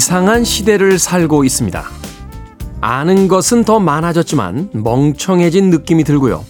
[0.00, 1.84] 이상한 시대를 살고 있습니다.
[2.80, 6.42] 아는 것은 더 많아졌지만 멍청해진 느낌이 들고요.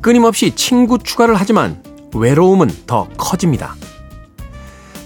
[0.00, 1.80] 끊임없이 친구 추가를 하지만
[2.12, 3.76] 외로움은 더 커집니다.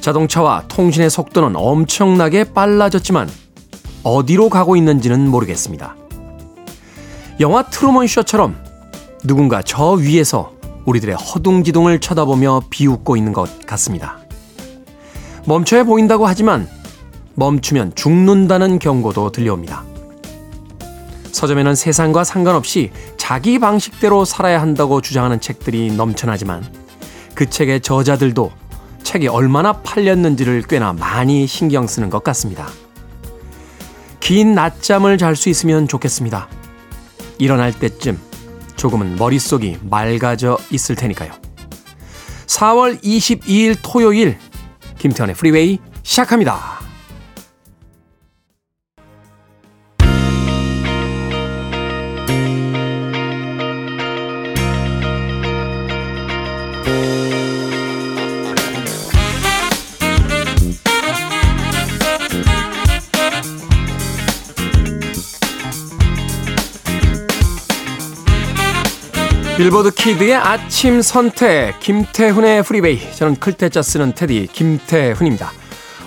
[0.01, 3.29] 자동차와 통신의 속도는 엄청나게 빨라졌지만
[4.03, 5.95] 어디로 가고 있는지는 모르겠습니다.
[7.39, 8.57] 영화 트루먼 쇼처럼
[9.25, 10.53] 누군가 저 위에서
[10.87, 14.17] 우리들의 허둥지둥을 쳐다보며 비웃고 있는 것 같습니다.
[15.45, 16.67] 멈춰야 보인다고 하지만
[17.39, 19.85] 멈추면 죽는다는 경고도 들려옵니다.
[21.31, 26.67] 서점에는 세상과 상관없이 자기 방식대로 살아야 한다고 주장하는 책들이 넘쳐나지만
[27.35, 28.51] 그 책의 저자들도
[29.05, 32.67] 책이 얼마나 팔렸는지를 꽤나 많이 신경 쓰는 것 같습니다.
[34.19, 36.49] 긴 낮잠을 잘 수 있으면 좋겠습니다.
[37.39, 38.19] 일어날 때쯤
[38.75, 41.31] 조금은 머릿속이 맑아져 있을 테니까요.
[42.47, 44.39] 4월 22일 토요일
[44.99, 46.78] 김태현의 프리웨이 시작합니다.
[69.59, 75.51] 빌보드 kid의 아침 선택 김태훈의 Freeway 저는 클 태 자 쓰는 테디 김태훈입니다.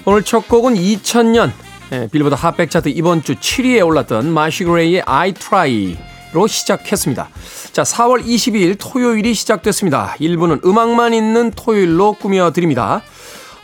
[0.06, 1.52] 오늘 첫 곡은 2000년
[1.92, 7.28] 예, 빌보드 핫백 차트 이번 주 7위에 올랐던 메이시 그레이의 I Try로 시작했습니다.
[7.74, 10.16] 자, 4월 22일 토요일이 시작됐습니다.
[10.22, 13.02] 1부는 음악만 있는 토요일로 꾸며드립니다.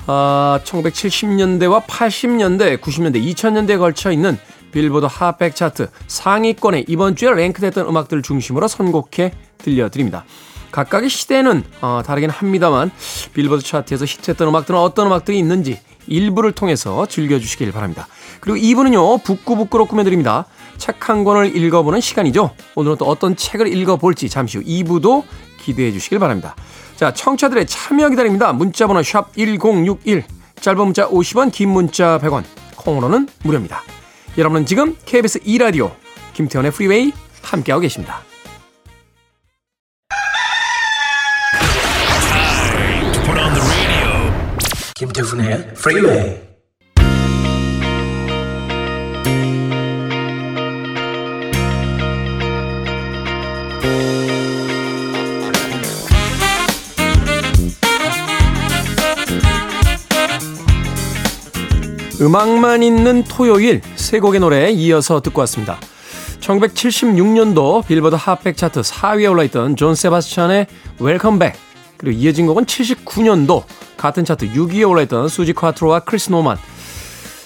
[0.06, 4.38] 아, 1970년대와 80년대, 90년대, 2000년대에 걸쳐 있는
[4.72, 10.26] 빌보드 핫백 차트 상위권에 이번 주에 랭크됐던 음악들을 중심으로 선곡해 들려드립니다.
[10.72, 12.92] 각각의 시대는 어, 다르긴 합니다만
[13.34, 18.08] 빌보드 차트에서 히트했던 음악들은 어떤 음악들이 있는지 일부를 통해서 즐겨주시길 바랍니다.
[18.40, 20.46] 그리고 2부는요 북구북구로 꾸며드립니다.
[20.78, 22.52] 책 한 권을 읽어보는 시간이죠.
[22.76, 25.24] 오늘은 또 어떤 책을 읽어볼지 잠시 후 2부도
[25.60, 26.56] 기대해 주시길 바랍니다.
[26.96, 28.54] 자 청취자들의 참여 기다립니다.
[28.54, 30.24] 문자번호 샵 1061
[30.60, 32.44] 짧은 문자 50원 긴 문자 100원
[32.76, 33.82] 콩으로는 무료입니다.
[34.38, 35.92] 여러분은 지금 KBS 2라디오
[36.34, 37.12] 김태현의 프리웨이
[37.42, 38.22] 함께하고 계십니다.
[44.96, 46.48] 김태훈의 프리웨이
[62.20, 65.78] 음악만 있는 토요일 세 곡의 노래 이어서 듣고 왔습니다.
[66.40, 70.68] 1976년도 빌보드 핫백 차트 4위에 올라있던 존 세바스찬의
[71.00, 71.58] Welcome Back
[71.98, 73.66] 그리고 이어진 곡은 79년도
[73.98, 76.56] 같은 차트 6위에 올라있던 수지 콰트로와 크리스 노만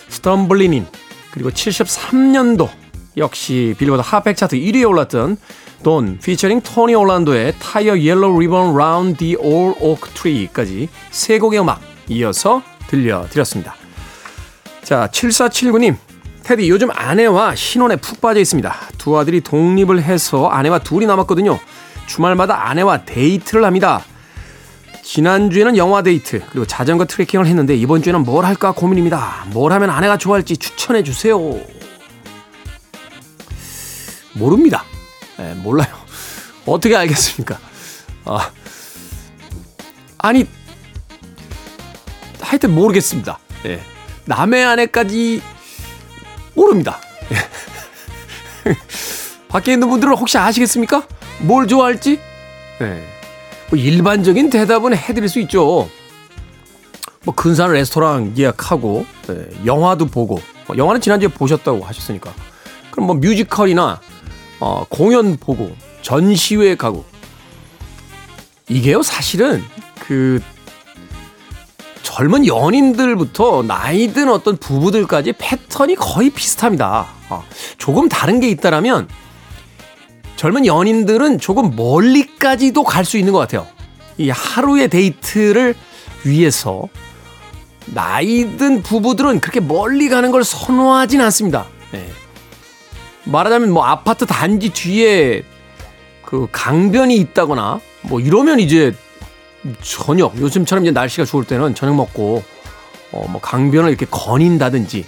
[0.10, 0.86] Stumblin' In
[1.32, 2.70] 그리고 73년도
[3.18, 5.38] 역시 빌보드 핫백 차트 1위에 올랐던
[5.82, 11.60] 돈 피처링 토니 올란도의 Tie a Yellow Ribbon Round the Ole Oak Tree까지 세 곡의
[11.60, 13.74] 음악 이어서 들려드렸습니다.
[14.84, 16.11] 자, 7479님.
[16.44, 18.76] 테디, 요즘 아내와 신혼에 푹 빠져 있습니다.
[18.98, 21.60] 두 아들이 독립을 해서 아내와 둘이 남았거든요.
[22.08, 24.04] 주말마다 아내와 데이트를 합니다.
[25.04, 29.46] 지난주에는 영화 데이트, 그리고 자전거 트레킹을 했는데 이번 주에는 뭘 할까 고민입니다.
[29.52, 31.40] 뭘 하면 아내가 좋아할지 추천해 주세요.
[34.34, 34.84] 모릅니다.
[35.38, 35.90] 네, 몰라요.
[36.66, 37.60] 어떻게 알겠습니까?
[38.26, 38.52] 아,
[40.18, 40.48] 아니,
[42.40, 43.40] 하여튼 모르겠습니다.
[43.66, 43.82] 예.
[44.26, 45.42] 남의 아내까지
[46.54, 47.00] 모릅니다.
[49.48, 51.08] 밖에 있는 분들은 혹시 아시겠습니까?
[51.40, 52.20] 뭘 좋아할지?
[52.80, 53.06] 네.
[53.70, 55.90] 뭐 일반적인 대답은 해드릴 수 있죠.
[57.24, 59.48] 뭐 근사한 레스토랑 예약하고 네.
[59.66, 62.34] 영화도 보고 뭐 영화는 지난주에 보셨다고 하셨으니까
[62.90, 64.02] 그럼 뭐 뮤지컬이나
[64.60, 67.06] 어, 공연 보고 전시회 가고
[68.70, 69.64] 이게요 사실은
[70.00, 70.42] 그
[72.04, 77.08] 젊은 연인들부터 나이든 어떤 부부들까지 패턴이 거의 비슷합니다.
[77.30, 77.44] 어,
[77.78, 79.08] 조금 다른 게 있다라면
[80.36, 83.68] 젊은 연인들은 조금 멀리까지도 갈 수 있는 것 같아요.
[84.18, 85.76] 이 하루의 데이트를
[86.26, 86.88] 위해서
[87.88, 91.66] 나이든 부부들은 그렇게 멀리 가는 걸 선호하진 않습니다.
[91.92, 92.08] 네.
[93.26, 95.44] 말하자면 뭐 아파트 단지 뒤에
[96.24, 98.96] 그 강변이 있다거나 뭐 이러면 이제
[99.82, 102.44] 저녁 요즘처럼 이제 날씨가 좋을 때는 저녁 먹고
[103.14, 105.06] 어 뭐 강변을 이렇게 거닌다든지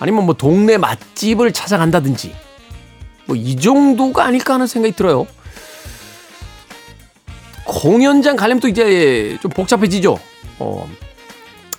[0.00, 2.34] 아니면 뭐 동네 맛집을 찾아간다든지
[3.26, 5.26] 뭐 이 정도가 아닐까 하는 생각이 들어요.
[7.64, 10.18] 공연장 가려면 또 이제 좀 복잡해지죠.
[10.58, 10.88] 어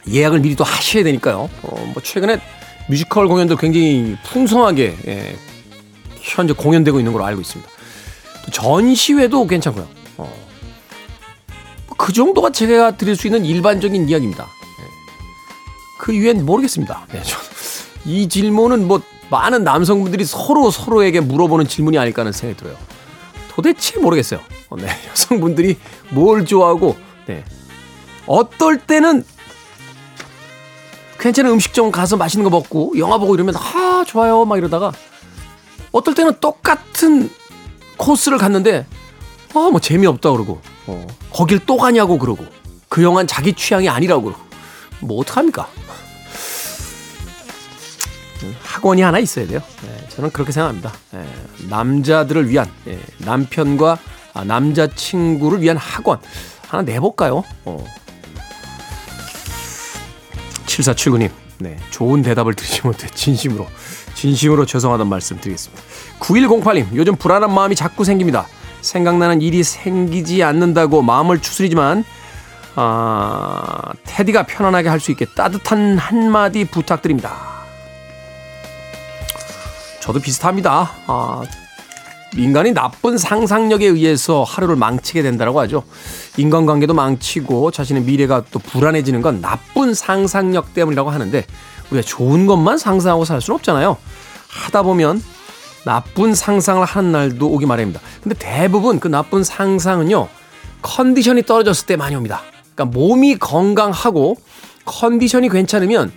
[0.07, 1.49] 예약을 미리 또 하셔야 되니까요.
[1.63, 2.39] 어, 뭐 최근에
[2.87, 5.35] 뮤지컬 공연도 굉장히 풍성하게 예,
[6.21, 7.69] 현재 공연되고 있는 걸로 알고 있습니다.
[8.45, 9.87] 또 전시회도 괜찮고요.
[11.99, 14.45] 어, 그 정도가 제가 드릴 수 있는 일반적인 이야기입니다.
[14.79, 14.83] 예.
[15.97, 17.05] 그 이후엔 모르겠습니다.
[17.11, 17.21] 네,
[18.05, 22.77] 이 질문은 뭐 많은 남성분들이 서로 서로에게 물어보는 질문이 아닐까 하는 생각이 들어요.
[23.49, 24.39] 도대체 모르겠어요.
[24.69, 25.77] 어, 네, 여성분들이
[26.09, 26.95] 뭘 좋아하고,
[27.27, 27.43] 네.
[28.25, 29.23] 어떨 때는
[31.19, 34.93] 괜찮은 음식점 가서 맛있는 거 먹고 영화 보고 이러면 아 좋아요 막 이러다가
[35.91, 37.29] 어떨 때는 똑같은
[37.97, 38.85] 코스를 갔는데
[39.53, 42.45] 아 뭐 재미없다 그러고 어, 거길 또 가냐고 그러고
[42.87, 44.41] 그 영화는 자기 취향이 아니라고 그러고
[44.99, 45.67] 뭐 어떡합니까
[48.63, 51.25] 학원이 하나 있어야 돼요 네, 저는 그렇게 생각합니다 네,
[51.69, 53.97] 남자들을 위한 네, 남편과
[54.33, 56.19] 아, 남자친구를 위한 학원
[56.67, 57.85] 하나 내볼까요 어.
[60.79, 63.67] 7479님, 네, 좋은 대답을 드리지 못해 진심으로,
[64.13, 65.83] 진심으로 죄송하다는 말씀 드리겠습니다.
[66.19, 68.47] 9108님, 요즘 불안한 마음이 자꾸 생깁니다.
[68.81, 72.03] 생각나는 일이 생기지 않는다고 마음을 추스리지만,
[72.75, 77.35] 아, 테디가 편안하게 할 수 있게 따뜻한 한마디 부탁드립니다.
[79.99, 80.91] 저도 비슷합니다.
[81.07, 81.43] 아,
[82.35, 85.83] 인간이 나쁜 상상력에 의해서 하루를 망치게 된다고 하죠.
[86.37, 91.45] 인간관계도 망치고 자신의 미래가 또 불안해지는 건 나쁜 상상력 때문이라고 하는데
[91.89, 93.97] 우리가 좋은 것만 상상하고 살 수는 없잖아요.
[94.47, 95.23] 하다 보면
[95.85, 98.01] 나쁜 상상을 하는 날도 오기 마련입니다.
[98.21, 100.27] 근데 대부분 그 나쁜 상상은요.
[100.81, 102.41] 컨디션이 떨어졌을 때 많이 옵니다.
[102.73, 104.37] 그러니까 몸이 건강하고
[104.85, 106.11] 컨디션이 괜찮으면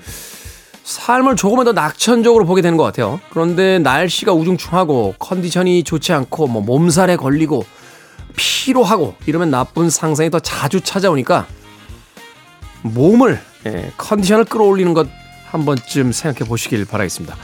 [0.85, 3.21] 삶을 조금은 더 낙천적으로 보게 되는 것 같아요.
[3.31, 7.65] 그런데 날씨가 우중충하고 컨디션이 좋지 않고 뭐 몸살에 걸리고
[8.37, 11.47] 피로하고 이러면 나쁜 상상이 더 자주 찾아오니까
[12.83, 15.23] 몸을 예, 컨디션을 끌어올리는 것
[15.53, 17.37] 한 번쯤 생각해 보시길 바라겠습니다.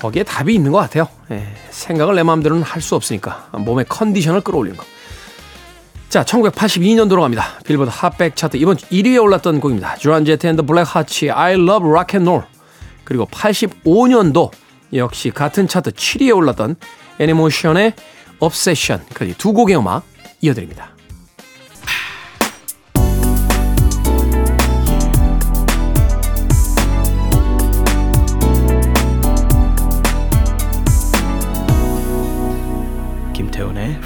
[0.00, 1.06] 거기에 답이 있는 것 같아요.
[1.30, 4.86] 예, 생각을 내 마음대로는 할 수 없으니까 몸의 컨디션을 끌어올리는 것.
[6.08, 7.44] 자, 1982년도로 갑니다.
[7.64, 9.96] 빌보드 핫백 차트 이번 주 1위에 올랐던 곡입니다.
[9.96, 12.44] 조안 제트 and the Blackhearts의 I Love Rock and Roll.
[13.04, 14.50] 그리고 85년도
[14.94, 16.76] 역시 같은 차트 7위에 올랐던
[17.20, 17.92] 애니모션의
[18.40, 20.02] Obsession까지 두 곡의 음악
[20.40, 20.90] 이어드립니다.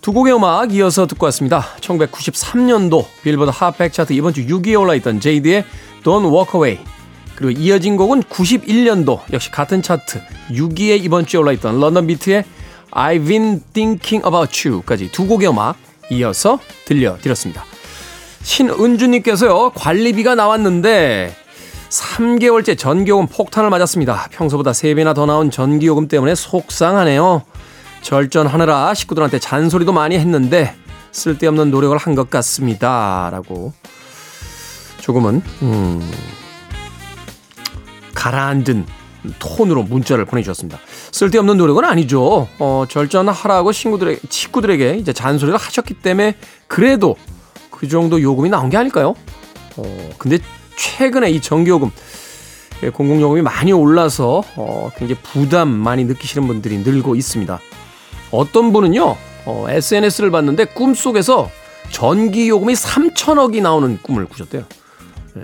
[0.00, 1.66] 두 곡의 음악 이어서 듣고 왔습니다.
[1.80, 5.64] 1993년도 빌보드 핫백 차트 이번 주 6위에 올라있던 제이드의
[6.02, 6.78] Don't Walk Away
[7.36, 10.20] 그리고 이어진 곡은 91년도 역시 같은 차트
[10.52, 12.44] 6위에 이번 주에 올라있던 런던 비트의
[12.92, 15.76] I've been thinking about you까지 두 곡의 음악
[16.10, 17.64] 이어서 들려드렸습니다.
[18.42, 21.36] 신은주님께서요 관리비가 나왔는데
[21.90, 24.28] 3개월째 전기요금 폭탄을 맞았습니다.
[24.30, 27.42] 평소보다 3배나 더 나온 전기요금 때문에 속상하네요.
[28.02, 30.74] 절전하느라 식구들한테 잔소리도 많이 했는데
[31.12, 33.28] 쓸데없는 노력을 한 것 같습니다.
[33.32, 33.72] 라고
[35.00, 36.10] 조금은 음,
[38.14, 38.86] 가라앉은
[39.38, 40.78] 톤으로 문자를 보내주셨습니다.
[41.12, 42.48] 쓸데없는 노력은 아니죠.
[42.58, 46.36] 어, 절전하라고 친구들에게, 친구들에게 이제 잔소리를 하셨기 때문에
[46.68, 47.16] 그래도
[47.70, 49.14] 그 정도 요금이 나온 게 아닐까요?
[49.76, 50.38] 어, 근데
[50.76, 51.90] 최근에 이 전기요금
[52.82, 57.60] 예, 공공요금이 많이 올라서 어, 굉장히 부담 많이 느끼시는 분들이 늘고 있습니다.
[58.30, 61.50] 어떤 분은요 어, SNS를 봤는데 꿈속에서
[61.90, 64.64] 전기요금이 3천억이 나오는 꿈을 꾸셨대요.
[65.34, 65.42] 네.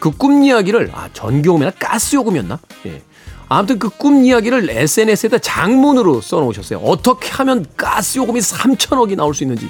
[0.00, 2.58] 그꿈 이야기를 아 전기요금이나 가스요금이었나?
[2.86, 3.02] 예.
[3.48, 6.78] 아무튼 그 꿈 이야기를 SNS에다 장문으로 써놓으셨어요.
[6.80, 9.68] 어떻게 하면 가스요금이 3천억이 나올 수 있는지.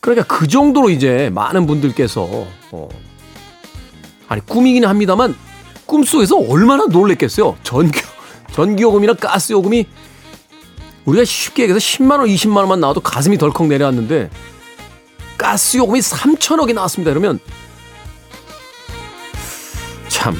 [0.00, 2.88] 그러니까 그 정도로 이제 많은 분들께서 어,
[4.28, 5.36] 아니 꿈이긴 합니다만
[5.86, 7.56] 꿈속에서 얼마나 놀랬겠어요.
[7.62, 8.00] 전기
[8.52, 9.86] 전기요금이나 가스요금이
[11.04, 14.30] 우리가 쉽게 얘기해서 10만 원, 20만 원만 나와도 가슴이 덜컥 내려앉는데
[15.38, 17.10] 가스요금이 3천억이 나왔습니다.
[17.10, 17.38] 이러면
[20.08, 20.36] 참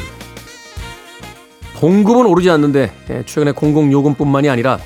[1.75, 4.79] 봉급은 오르지 않는데 예, 최근에 공공요금뿐만이 아니라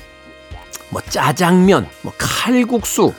[0.89, 3.13] 뭐 짜장면, 뭐 칼국수,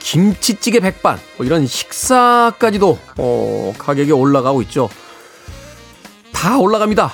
[0.00, 4.90] 김치찌개 백반 뭐 이런 식사까지도 어, 가격이 올라가고 있죠.
[6.32, 7.12] 다 올라갑니다.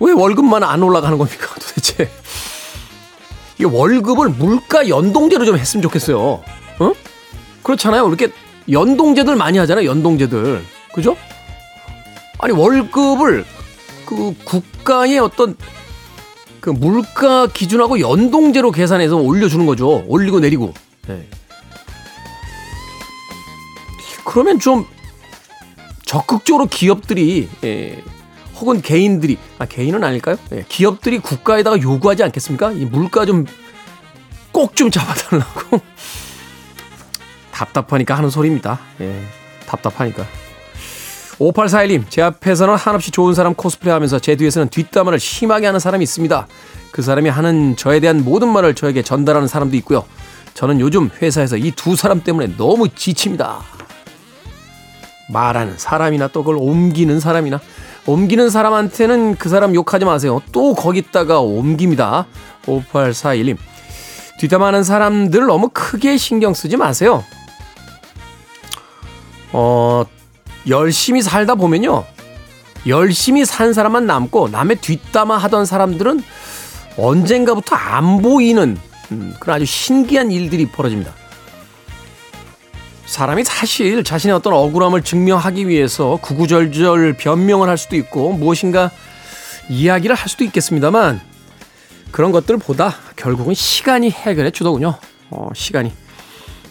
[0.00, 2.10] 왜 월급만 안 올라가는 겁니까 도대체?
[3.58, 6.18] 이 월급을 물가 연동제로 좀 했으면 좋겠어요.
[6.18, 6.92] 어?
[7.62, 8.08] 그렇잖아요.
[8.08, 8.28] 이렇게
[8.70, 9.86] 연동제들 많이 하잖아요.
[9.86, 10.64] 연동제들.
[10.94, 11.16] 그죠?
[12.38, 13.44] 아니 월급을
[14.06, 15.56] 그 국가의 어떤
[16.60, 20.04] 그 물가 기준하고 연동제로 계산해서 올려주는 거죠.
[20.08, 20.72] 올리고 내리고.
[21.06, 21.28] 네.
[24.24, 24.86] 그러면 좀
[26.04, 28.02] 적극적으로 기업들이 예,
[28.60, 30.36] 혹은 개인들이 아 개인은 아닐까요?
[30.52, 32.72] 예, 기업들이 국가에다가 요구하지 않겠습니까?
[32.72, 33.46] 이 물가 좀
[34.52, 35.80] 꼭 좀 잡아달라고
[37.52, 38.80] 답답하니까 하는 소리입니다.
[39.00, 39.22] 예,
[39.66, 40.24] 답답하니까.
[41.38, 46.46] 5841님, 제 앞에서는 한없이 좋은 사람 코스프레 하면서 제 뒤에서는 뒷담화를 심하게 하는 사람이 있습니다.
[46.90, 50.04] 그 사람이 하는 저에 대한 모든 말을 저에게 전달하는 사람도 있고요.
[50.54, 53.60] 저는 요즘 회사에서 이 두 사람 때문에 너무 지칩니다.
[55.32, 57.60] 말하는 사람이나 또 그걸 옮기는 사람이나
[58.06, 60.40] 옮기는 사람한테는 그 사람 욕하지 마세요.
[60.52, 62.26] 또 거기다가 옮깁니다.
[62.66, 63.56] 5841님.
[64.38, 67.22] 뒷담화하는 사람들 너무 크게 신경 쓰지 마세요.
[69.52, 70.04] 어,
[70.68, 72.04] 열심히 살다 보면요.
[72.86, 76.22] 열심히 산 사람만 남고 남의 뒷담화 하던 사람들은
[76.96, 78.78] 언젠가부터 안 보이는
[79.12, 81.12] 음, 그런 아주 신기한 일들이 벌어집니다.
[83.10, 88.92] 사람이 사실 자신의 어떤 억울함을 증명하기 위해서 구구절절 변명을 할 수도 있고 무엇인가
[89.68, 91.20] 이야기를 할 수도 있겠습니다만
[92.12, 94.94] 그런 것들보다 결국은 시간이 해결해 주더군요.
[95.30, 95.92] 어, 시간이.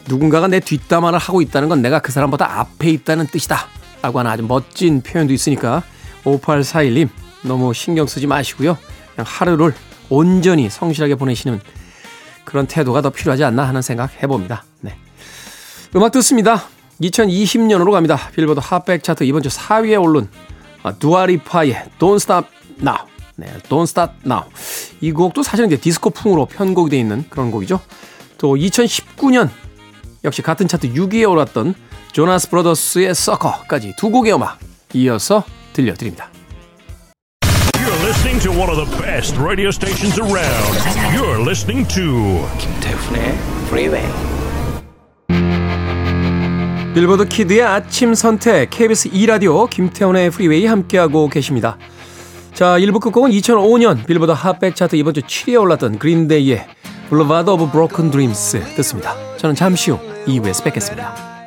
[0.08, 3.68] 누군가가 내 뒷담화를 하고 있다는 건 내가 그 사람보다 앞에 있다는 뜻이다.
[4.02, 5.84] 라고 하는 아주 멋진 표현도 있으니까
[6.24, 7.10] 5841님
[7.42, 8.78] 너무 신경 쓰지 마시고요.
[9.14, 9.74] 그냥 하루를
[10.08, 11.60] 온전히 성실하게 보내시는
[12.46, 14.64] 그런 태도가 더 필요하지 않나 하는 생각 해봅니다.
[14.80, 14.96] 네.
[15.96, 16.64] 음악 듣습니다.
[17.02, 18.18] 2020년으로 갑니다.
[18.36, 20.30] 빌보드 핫백 차트 이번 주 4위에 오른
[21.00, 22.48] 두아리파의 Don't Stop
[22.80, 23.08] Now.
[23.36, 24.44] 네, Don't Stop Now.
[25.02, 27.80] 이 곡도 사실은 이제 디스코풍으로 편곡이 되어 있는 그런 곡이죠.
[28.38, 29.50] 또 2019년
[30.24, 31.74] 역시 같은 차트 6위에 올랐던
[32.12, 34.60] 조나스 브라더스의 Sucker까지 두 곡의 음악
[34.94, 35.44] 이어서
[35.74, 36.30] 들려드립니다.
[37.74, 40.78] You're listening to one of the best radio stations around.
[41.16, 44.39] You're listening to 김태훈의 Freeway.
[46.94, 51.78] 빌보드 kid의 아침 선택 KBS 2라디오 김태훈의 Freeway 함께하고 계십니다.
[52.54, 56.66] 자, 1부 끝곡은 2005년 빌보드 핫백 차트 이번 주 7위에 올랐던 그린데이의
[57.10, 59.14] Boulevard of Broken Dreams 듣습니다.
[59.38, 61.39] 저는 잠시 후 2부에서 뵙겠습니다.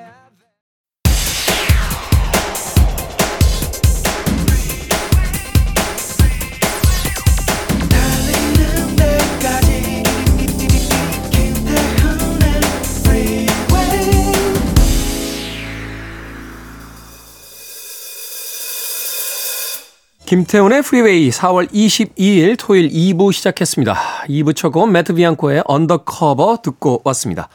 [20.32, 23.94] 김태훈의 Freeway 4월 22일 토요일 2부 시작했습니다.
[24.30, 27.50] 2부 첫 곡은 매트 비앙코의 Undercover 듣고 왔습니다.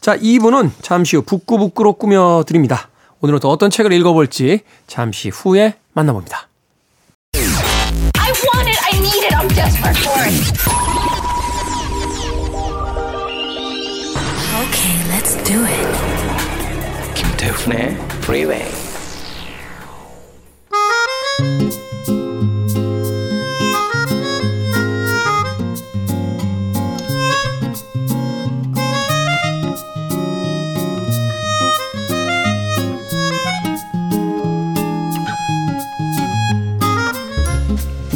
[0.00, 2.88] 자, 2부는 잠시 후 북끄북끄로 꾸며드립니다.
[3.20, 6.48] 오늘은 또 어떤 책을 읽어볼지 잠시 후에 만나봅니다.
[7.36, 8.80] I want it.
[8.82, 9.36] I need it.
[9.36, 10.34] I'm desperate for it.
[14.66, 15.86] Okay, let's do it.
[17.14, 18.87] 김태훈의 Freeway.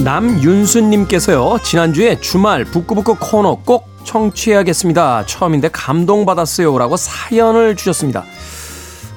[0.05, 5.27] 남윤수님께서요, 지난주에 주말 북구북구 코너 꼭 청취해야겠습니다.
[5.27, 6.77] 처음인데 감동받았어요.
[6.77, 8.25] 라고 사연을 주셨습니다.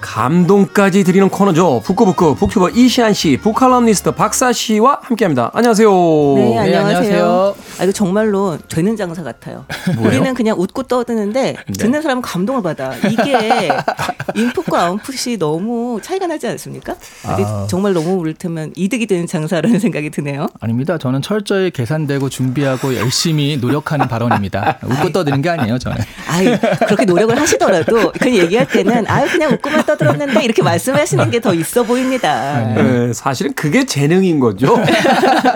[0.01, 1.81] 감동까지 드리는 코너죠.
[1.83, 5.49] 북구북구 북튜버 이시안 씨, 북칼럼니스트 박사 씨와 함께합니다.
[5.53, 5.89] 안녕하세요.
[5.89, 6.79] 네, 안녕하세요.
[6.85, 7.55] 안녕하세요.
[7.79, 9.65] 아, 이거 정말로 되는 장사 같아요.
[9.99, 12.93] 우리는 그냥 웃고 떠드는데 듣는 사람은 감동을 받아.
[13.09, 13.69] 이게
[14.35, 16.95] 인풋과 아웃풋이 너무 차이가 나지 않습니까?
[17.21, 17.67] 근데 아.
[17.69, 20.47] 정말 너무 이를테면 이득이 되는 장사라는 생각이 드네요.
[20.59, 20.97] 아닙니다.
[20.97, 24.79] 저는 철저히 계산되고 준비하고 열심히 노력하는 발언입니다.
[24.83, 25.97] 웃고 떠드는 게 아니에요, 저는.
[26.29, 31.53] 아유, 그렇게 노력을 하시더라도 그 얘기할 때는 아유, 그냥 웃고만 떠들었는데 이렇게 말씀하시는 게 더
[31.53, 32.73] 있어 보입니다.
[32.73, 34.75] 네, 사실은 그게 재능인 거죠.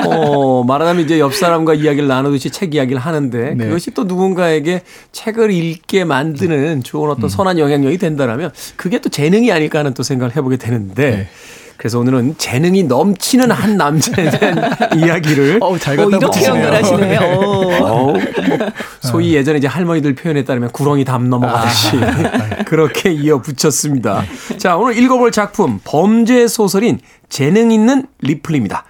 [0.06, 3.66] 어, 말하자면 이제 옆 사람과 이야기를 나누듯이 책 이야기를 하는데 네.
[3.66, 9.80] 그것이 또 누군가에게 책을 읽게 만드는 좋은 어떤 선한 영향력이 된다라면 그게 또 재능이 아닐까
[9.80, 11.28] 하는 또 생각을 해보게 되는데 네.
[11.80, 16.56] 그래서 오늘은 재능이 넘치는 한 남자에 대한 이야기를 어우, 잘 어, 갖다 이렇게 붙이네요.
[16.56, 17.18] 연결하시네.
[17.22, 18.14] 어.
[19.00, 21.92] 소위 예전에 이제 할머니들 표현에 따르면 구렁이 담 넘어가듯이
[22.68, 24.26] 그렇게 이어 붙였습니다.
[24.58, 27.00] 자, 오늘 읽어볼 작품 범죄 소설인
[27.30, 28.84] 재능 있는 리플입니다.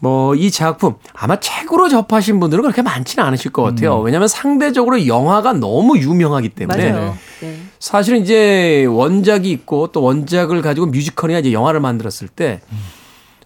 [0.00, 3.98] 뭐 이 작품 아마 책으로 접하신 분들은 그렇게 많지는 않으실 것 같아요.
[4.00, 7.16] 왜냐하면 상대적으로 영화가 너무 유명하기 때문에 맞아요.
[7.40, 7.58] 네.
[7.78, 12.60] 사실은 이제 원작이 있고 또 원작을 가지고 뮤지컬이나 이제 영화를 만들었을 때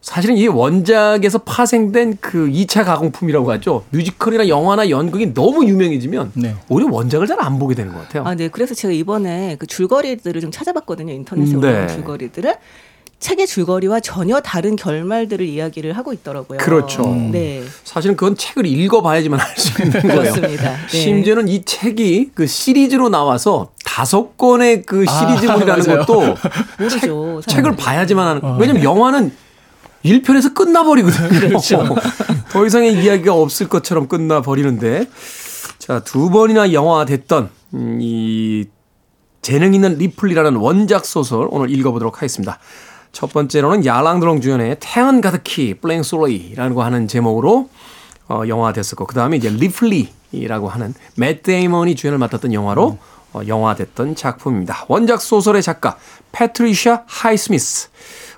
[0.00, 3.84] 사실은 이 원작에서 파생된 그 2차 가공품이라고 하죠.
[3.90, 6.54] 뮤지컬이나 영화나 연극이 너무 유명해지면 네.
[6.70, 8.24] 오히려 원작을 잘 안 보게 되는 것 같아요.
[8.24, 8.48] 아, 네.
[8.48, 11.12] 그래서 제가 이번에 그 줄거리들을 좀 찾아봤거든요.
[11.12, 11.56] 인터넷에 네.
[11.58, 12.54] 올라온 줄거리들을.
[13.20, 16.58] 책의 줄거리와 전혀 다른 결말들을 이야기를 하고 있더라고요.
[16.58, 17.02] 그렇죠.
[17.30, 17.62] 네.
[17.84, 20.32] 사실은 그건 책을 읽어봐야지만 알 수 있는 거예요.
[20.32, 20.76] 그렇습니다.
[20.86, 20.88] 네.
[20.88, 25.98] 심지어는 이 책이 그 시리즈로 나와서 다섯 권의 그 시리즈물이라는 맞아요.
[26.06, 26.34] 것도
[26.78, 27.42] 모르죠.
[27.42, 27.54] 책.
[27.54, 28.58] 책을 봐야지만 하는.
[28.58, 29.32] 왜냐면 영화는
[30.04, 31.28] 1편에서 끝나버리거든요.
[31.28, 31.84] 그렇죠.
[32.50, 35.06] 더 이상의 이야기가 없을 것처럼 끝나버리는데.
[35.78, 38.64] 자, 두 번이나 영화화됐던 음, 이
[39.42, 42.58] 재능 있는 리플리라는 원작 소설 오늘 읽어보도록 하겠습니다.
[43.12, 47.68] 첫 번째로는 알랑 들롱 주연의 태양은 가득히 Plein Soleil이라는 거 하는 제목으로
[48.28, 52.98] 어, 영화화됐었고 그 다음에 이제 리플리라고 하는 맷 데이먼이 주연을 맡았던 영화로
[53.32, 54.84] 어, 영화화됐던 작품입니다.
[54.88, 55.96] 원작 소설의 작가
[56.32, 57.88] 패트리샤 하이스미스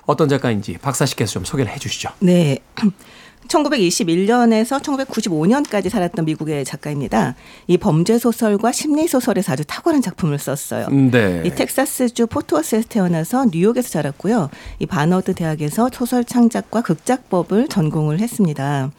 [0.05, 2.09] 어떤 작가인지 박사 씨께서 좀 소개를 해주시죠.
[2.19, 2.59] 네.
[3.47, 7.35] 1921년에서 1995년까지 살았던 미국의 작가입니다.
[7.67, 10.87] 이 범죄 소설과 심리 소설에서 아주 탁월한 작품을 썼어요.
[10.89, 11.43] 네.
[11.45, 14.49] 이 텍사스주 포트워스에서 태어나서 뉴욕에서 자랐고요.
[14.79, 18.91] 이 바너드 대학에서 소설 창작과 극작법을 전공을 했습니다.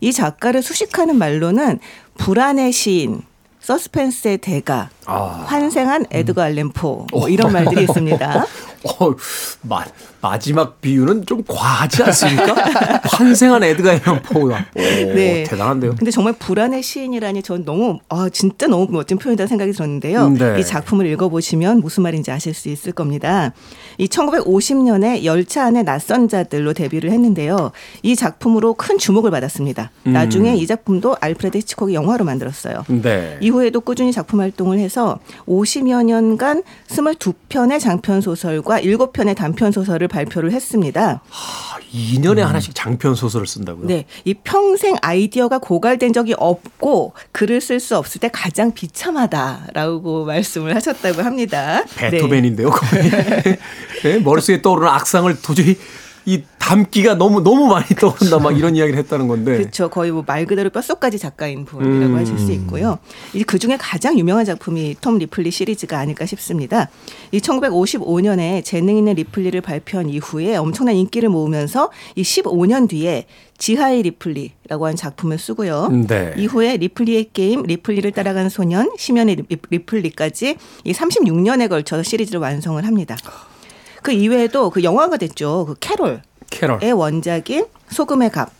[0.00, 1.78] 이 작가를 수식하는 말로는
[2.18, 3.22] 불안의 시인,
[3.60, 5.44] 서스펜스의 대가, 아.
[5.46, 8.46] 환생한 에드거 앨런 포, 뭐 이런 말들이 있습니다.
[8.82, 9.14] 어,
[9.62, 9.84] 마,
[10.22, 12.54] 마지막 비유는 좀 과하지 않습니까?
[13.04, 14.66] 환생한 에드가 이런 포가.
[14.74, 15.44] 오, 네.
[15.44, 15.96] 대단한데요.
[15.96, 20.30] 근데 정말 불안의 시인이라니 전 너무 아 진짜 너무 멋진 표현이다 생각이 들었는데요.
[20.30, 20.60] 네.
[20.60, 23.52] 이 작품을 읽어보시면 무슨 말인지 아실 수 있을 겁니다.
[23.98, 27.72] 이 1950년에 열차 안의 낯선 자들로 데뷔를 했는데요.
[28.02, 29.90] 이 작품으로 큰 주목을 받았습니다.
[30.06, 30.12] 음.
[30.12, 32.84] 나중에 이 작품도 알프레드 히치콕이 영화로 만들었어요.
[32.88, 33.36] 네.
[33.40, 34.99] 이후에도 꾸준히 작품 활동을 해서
[35.46, 41.22] 50여 년간 22편의 장편 소설과 7편의 단편 소설을 발표를 했습니다.
[41.92, 43.86] 2년에 하나씩 장편 소설을 쓴다고요?
[43.86, 50.74] 네, 이 평생 아이디어가 고갈된 적이 없고 글을 쓸 수 없을 때 가장 비참하다라고 말씀을
[50.76, 51.84] 하셨다고 합니다.
[51.98, 52.10] 네.
[52.10, 53.10] 베토벤인데요, 거의.
[54.02, 55.76] 네, 머릿속에 떠오르는 악상을 도저히
[56.26, 59.56] 이 담기가 너무 너무 많이 떠오른다 막 이런 이야기를 했다는 건데.
[59.56, 59.88] 그렇죠.
[59.88, 62.16] 거의 뭐 말 그대로 뼛속까지 작가인 분이라고 음.
[62.18, 62.98] 하실 수 있고요.
[63.34, 66.88] 이 그 중에 가장 유명한 작품이 톰 리플리 시리즈가 아닐까 싶습니다.
[67.32, 73.26] 이 1955년에 재능 있는 리플리를 발표한 이후에 엄청난 인기를 모으면서 이 15년 뒤에
[73.58, 75.88] 지하의 리플리라고 하는 작품을 쓰고요.
[76.06, 76.34] 네.
[76.36, 83.16] 이후에 리플리의 게임, 리플리를 따라가는 소년, 심연의 리- 리플리까지 이 36년에 걸쳐서 시리즈를 완성을 합니다.
[84.02, 85.66] 그 이외에도 그 영화가 됐죠.
[85.66, 86.22] 그 캐롤.
[86.50, 86.82] 캐럴.
[86.82, 88.50] 의 원작인 소금의 값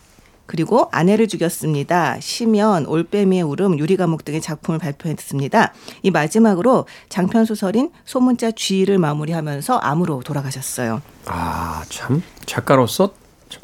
[0.51, 2.19] 그리고 아내를 죽였습니다.
[2.19, 5.73] 심연, 올빼미의 울음, 유리감옥 등의 작품을 발표했습니다.
[6.03, 11.01] 이 마지막으로 장편 소설인 소문자 쥐를 마무리하면서 암으로 돌아가셨어요.
[11.27, 13.20] 아, 참 작가로서 참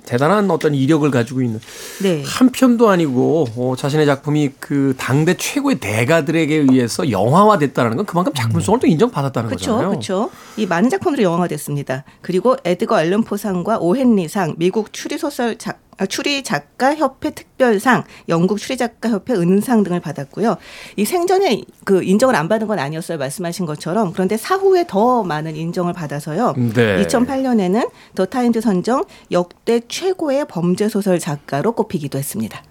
[0.08, 1.60] 대단한 어떤 이력을 가지고 있는
[2.02, 2.24] 네.
[2.26, 8.80] 한 편도 아니고 어, 자신의 작품이 그 당대 최고의 대가들에게 의해서 영화화됐다는 건 그만큼 작품성을
[8.80, 9.90] 또 인정받았다는 그렇죠, 거잖아요.
[9.90, 10.30] 그렇죠.
[10.56, 12.06] 이 많은 작품들이 영화화됐습니다.
[12.22, 18.60] 그리고 에드거 앨런 포상과 오헨리상, 미국 추리 소설 작 아, 추리 작가 협회 특별상, 영국
[18.60, 20.58] 추리 작가 협회 은상 등을 받았고요.
[20.96, 23.18] 이 생전에 그 인정을 안 받은 건 아니었어요.
[23.18, 24.14] 말씀하신 것처럼.
[24.14, 26.54] 그런데 사후에 더 많은 인정을 받아서요.
[26.54, 27.04] 네.
[27.06, 32.64] 2008년에는 더 타임즈 선정 역대 최고의 범죄 소설 작가로 꼽히기도 했습니다.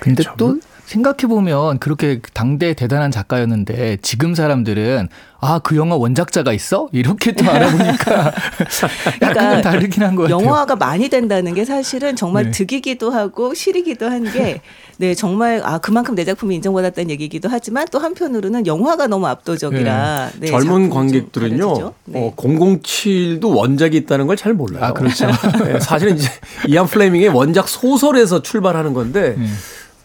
[0.00, 5.08] 근데 또 생각해 보면 그렇게 당대 대단한 작가였는데 지금 사람들은
[5.40, 8.32] 아 그 영화 원작자가 있어 이렇게 또 알아보니까
[9.22, 10.36] 약간 좀 다르긴 한것 같아요.
[10.38, 12.50] 그러니까 영화가 많이 된다는 게 사실은 정말 네.
[12.50, 14.60] 득이기도 하고 실이기도 한 게
[14.96, 20.46] 네, 정말 아 그만큼 내 작품이 인정받았다는 얘기이기도 하지만 또 한편으로는 영화가 너무 압도적이라 네,
[20.46, 21.92] 젊은 작품이 좀 관객들은요.
[22.06, 22.20] 네.
[22.20, 24.84] 어, 007도 원작이 있다는 걸 잘 몰라요.
[24.84, 25.26] 아, 그렇죠.
[25.64, 26.28] 네, 사실은 이제
[26.68, 29.46] 이안 플레밍의 원작 소설에서 출발하는 건데, 네.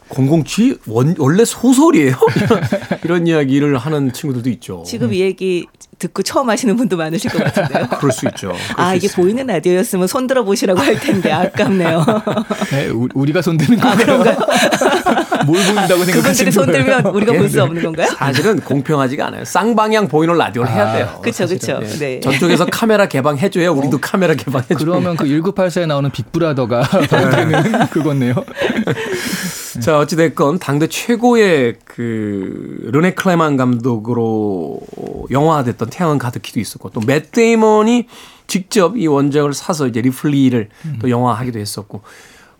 [0.10, 2.16] 007 원, 원래 소설이에요?
[2.36, 2.62] 이런,
[3.04, 4.84] 이런 이야기를 하는 친구들도 있죠.
[4.86, 5.66] 지금 이 얘기
[6.00, 7.88] 듣고 처음 하시는 분도 많으실 것 같은데요.
[8.00, 8.54] 그럴 수 있죠.
[8.74, 9.24] 그럴 아 수 이게 있어요.
[9.24, 12.06] 보이는 라디오였으면 손 들어 보시라고 할 텐데 아깝네요.
[12.72, 14.24] 네, 우- 우리가 손 드는 거예요.
[15.46, 16.66] 뭘 보인다고 생각하시는 그분들이 손?
[16.72, 17.62] 들면 우리가 볼수 네.
[17.62, 18.08] 없는 건가요?
[18.18, 19.46] 사실은 공평하지가 않아요.
[19.46, 21.20] 쌍방향 보이는 라디오를 해야 돼요.
[21.22, 21.80] 그쵸, 사실은.
[21.82, 21.94] 그쵸.
[21.96, 22.00] 예.
[22.00, 22.20] 네.
[22.22, 28.34] 저쪽에서 카메라 개방해 줘야 우리도 카메라 개방해줘야 그러면 그 1984에 나오는 빅브라더가 바로 되는 그거네요.
[29.82, 34.80] 자, 어찌됐건 당대 최고의 그 르네 클레만 감독으로
[35.30, 38.08] 영화화됐던 태양은 가득히도 있었고 또 맷 데이먼이
[38.48, 40.70] 직접 이 원작을 사서 이제 리플리를
[41.02, 42.02] 또 영화화하기도 했었고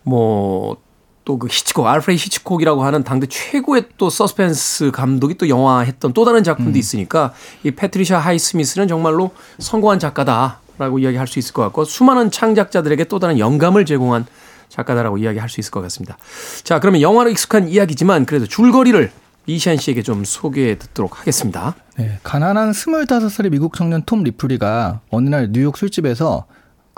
[0.04, 0.78] 뭐
[1.26, 6.44] 또 그 히치콕 알프레드 히치콕이라고 하는 당대 최고의 또 서스펜스 감독이 또 영화화했던 또 다른
[6.44, 13.04] 작품도 있으니까 이 패트리샤 하이스미스는 정말로 성공한 작가다라고 이야기할 수 있을 것 같고 수많은 창작자들에게
[13.04, 14.26] 또 다른 영감을 제공한
[14.70, 16.18] 작가다라고 이야기할 수 있을 것 같습니다.
[16.64, 19.12] 자, 그러면 영화로 익숙한 이야기지만 그래도 줄거리를
[19.48, 21.76] 이시안 씨에게 좀 소개해 듣도록 하겠습니다.
[21.98, 26.46] 네, 가난한 25살의 미국 청년 톰 리플리가 어느 날 뉴욕 술집에서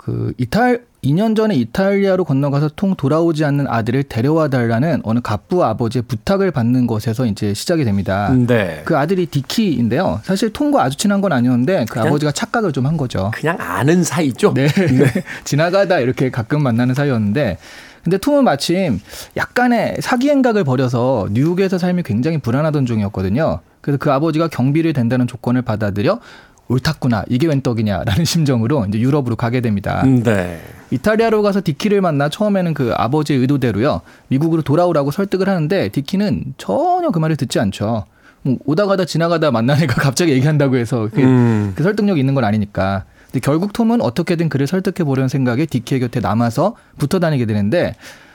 [0.04, 6.02] 그 이탈 2년 전에 이탈리아로 건너가서 통 돌아오지 않는 아들을 데려와 달라는 어느 갑부 아버지의
[6.06, 8.32] 부탁을 받는 것에서 이제 시작이 됩니다.
[8.32, 8.82] 네.
[8.84, 10.20] 그 아들이 디키인데요.
[10.22, 13.30] 사실 톰과 아주 친한 건 아니었는데 그 아버지가 착각을 좀 한 거죠.
[13.32, 14.54] 그냥 아는 사이죠?
[14.54, 14.66] 네.
[15.44, 17.58] 지나가다 이렇게 가끔 만나는 사이였는데
[18.02, 19.00] 근데 톰은 마침
[19.36, 23.60] 약간의 사기 행각을 벌여서 뉴욕에서 삶이 굉장히 불안하던 중이었거든요.
[23.80, 26.18] 그래서 그 아버지가 경비를 된다는 조건을 받아들여
[26.68, 30.02] 옳았구나 이게 웬 떡이냐라는 심정으로 이제 유럽으로 가게 됩니다.
[30.04, 30.60] 네.
[30.90, 37.18] 이탈리아로 가서 디키를 만나 처음에는 그 아버지의 의도대로요 미국으로 돌아오라고 설득을 하는데 디키는 전혀 그
[37.18, 38.04] 말을 듣지 않죠.
[38.42, 41.72] 뭐 오다 가다 지나가다 만난 애가 갑자기 얘기한다고 해서 그게 음.
[41.74, 43.04] 그 설득력 이 있는 건 아니니까.
[43.26, 47.94] 근데 결국 톰은 어떻게든 그를 설득해 보려는 생각에 디키의 곁에 남아서 붙어 다니게 되는데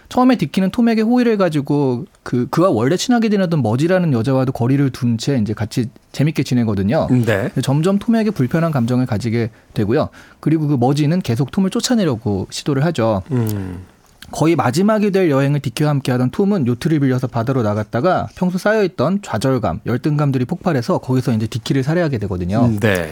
[0.09, 5.37] 처음에 디키는 톰에게 호의를 가지고 그 그와 원래 친하게 지내던 머지라는 여자와도 거리를 둔 채
[5.37, 7.07] 이제 같이 재밌게 지내거든요.
[7.09, 7.23] 네.
[7.25, 10.09] 근데 점점 톰에게 불편한 감정을 가지게 되고요.
[10.39, 13.23] 그리고 그 머지는 계속 톰을 쫓아내려고 시도를 하죠.
[13.31, 13.85] 음.
[14.31, 20.45] 거의 마지막이 될 여행을 디키와 함께하던 톰은 요트를 빌려서 바다로 나갔다가 평소 쌓여있던 좌절감, 열등감들이
[20.45, 22.69] 폭발해서 거기서 이제 디키를 살해하게 되거든요.
[22.79, 23.09] 네.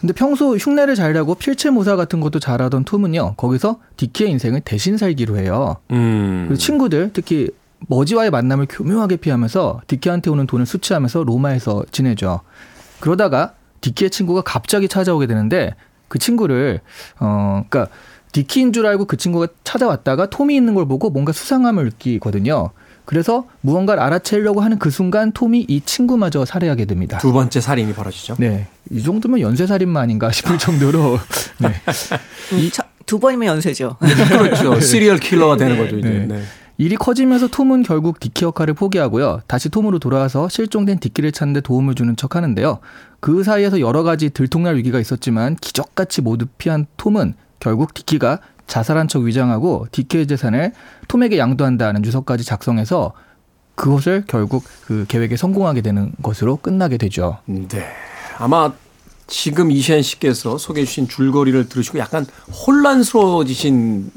[0.00, 4.96] 근데 평소 흉내를 잘 내고 필체 모사 같은 것도 잘하던 톰은요 거기서 디키의 인생을 대신
[4.96, 5.76] 살기로 해요.
[5.90, 6.44] 음.
[6.46, 7.50] 그리고 친구들 특히
[7.88, 12.40] 머지와의 만남을 교묘하게 피하면서 디키한테 오는 돈을 수취하면서 로마에서 지내죠.
[13.00, 15.74] 그러다가 디키의 친구가 갑자기 찾아오게 되는데
[16.08, 16.80] 그 친구를
[17.20, 17.92] 어 그러니까
[18.32, 22.70] 디키인 줄 알고 그 친구가 찾아왔다가 톰이 있는 걸 보고 뭔가 수상함을 느끼거든요.
[23.04, 27.16] 그래서 무언가를 알아채려고 하는 그 순간 톰이 이 친구마저 살해하게 됩니다.
[27.16, 28.36] 두 번째 살인이 벌어지죠.
[28.38, 28.66] 네.
[28.90, 31.18] 이 정도면 연쇄살인마 아닌가 싶을 정도로.
[31.58, 31.68] 네.
[32.52, 33.96] 음, 차- 두 번이면 연쇄죠.
[33.98, 34.78] 그렇죠.
[34.80, 36.08] 시리얼 킬러가 되는 거죠, 이제.
[36.08, 36.26] 네.
[36.26, 36.42] 네.
[36.80, 39.40] 일이 커지면서 톰은 결국 디키 역할을 포기하고요.
[39.48, 42.78] 다시 톰으로 돌아와서 실종된 디키를 찾는 데 도움을 주는 척 하는데요.
[43.18, 49.22] 그 사이에서 여러 가지 들통날 위기가 있었지만 기적같이 모두 피한 톰은 결국 디키가 자살한 척
[49.22, 50.72] 위장하고 디키의 재산을
[51.08, 53.12] 톰에게 양도한다는 주석까지 작성해서
[53.74, 57.38] 그것을 결국 그 계획에 성공하게 되는 것으로 끝나게 되죠.
[57.46, 57.66] 네.
[58.38, 58.72] 아마
[59.26, 62.26] 지금 이시안 씨께서 소개해 주신 줄거리를 들으시고 약간
[62.66, 64.10] 혼란스러워지신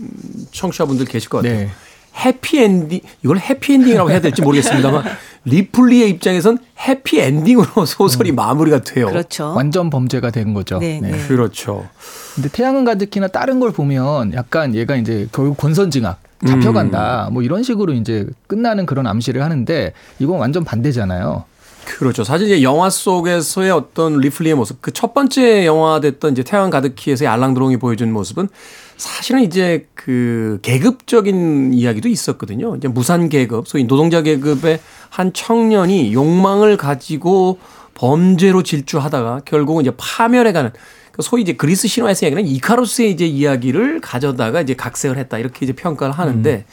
[0.52, 1.58] 청취자분들 계실 것 같아요.
[1.58, 1.70] 네.
[2.16, 5.04] 해피엔딩, 이걸 해피엔딩이라고 해야 될지 모르겠습니다만,
[5.46, 9.08] 리플리의 입장에선 해피엔딩으로 소설이 마무리가 돼요.
[9.08, 9.54] 그렇죠.
[9.56, 10.78] 완전 범죄가 된 거죠.
[10.80, 11.12] 네, 네.
[11.28, 11.88] 그렇죠.
[12.36, 17.94] 근데 태양은 가득히나 다른 걸 보면 약간 얘가 이제 결국 권선징악 잡혀간다 뭐 이런 식으로
[17.94, 21.44] 이제 끝나는 그런 암시를 하는데 이건 완전 반대잖아요.
[21.86, 22.24] 그렇죠.
[22.24, 27.28] 사실 이제 영화 속에서의 어떤 리플리의 모습, 그 첫 번째 영화 됐던 이제 태양 가득히에서의
[27.28, 28.50] 알랑드롱이 보여준 모습은
[28.98, 32.76] 사실은 이제 그 계급적인 이야기도 있었거든요.
[32.76, 37.58] 이제 무산 계급, 소위 노동자 계급의 한 청년이 욕망을 가지고
[37.96, 40.72] 범죄로 질주하다가 결국은 이제 파멸해가는
[41.12, 45.74] 그 소위 이제 그리스 신화에서 이야기하는 이카루스의 이제 이야기를 가져다가 이제 각색을 했다 이렇게 이제
[45.74, 46.65] 평가를 하는데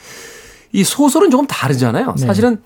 [0.71, 2.15] 이 소설은 조금 다르잖아요.
[2.17, 2.25] 네.
[2.25, 2.61] 사실은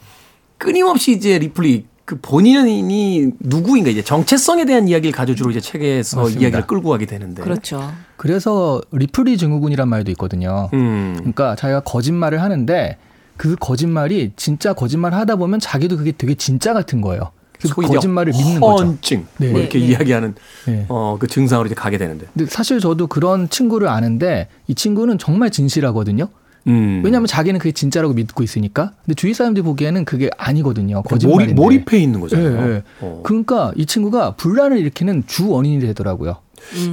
[0.58, 6.42] 끊임없이 이제 리플리 그 본인이 누구인가 이제 정체성에 대한 이야기를 가져 주로 이제 책에서 맞습니다.
[6.42, 7.42] 이야기를 끌고 가게 되는데.
[7.42, 7.92] 그렇죠.
[8.18, 10.70] 그래서 리플리 증후군이란 말도 있거든요.
[10.74, 11.14] 음.
[11.18, 12.98] 그러니까 자기가 거짓말을 하는데
[13.38, 17.32] 그 거짓말이 진짜 거짓말 하다 보면 자기도 그게 되게 진짜 같은 거예요.
[17.64, 18.84] 이제 거짓말을 믿는 거죠.
[18.84, 19.52] 허언증 네.
[19.52, 19.92] 뭐 이렇게 네, 네.
[19.92, 20.36] 이야기하는
[20.66, 20.86] 네.
[20.90, 22.28] 어그 증상으로 이제 가게 되는데.
[22.34, 26.28] 근데 사실 저도 그런 친구를 아는데 이 친구는 정말 진실하거든요.
[26.68, 27.02] 음.
[27.04, 28.94] 왜냐하면 자기는 그게 진짜라고 믿고 있으니까.
[29.06, 30.96] 근데 주위 사람들이 보기에는 그게 아니거든요.
[30.96, 31.54] 몰입, 거짓말인데.
[31.54, 32.62] 몰입해 있는 거잖아요.
[32.62, 32.84] 네, 네.
[33.02, 33.22] 어.
[33.24, 36.38] 그러니까 이 친구가 분란을 일으키는 주 원인이 되더라고요.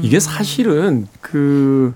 [0.02, 1.94] 이게 사실은 그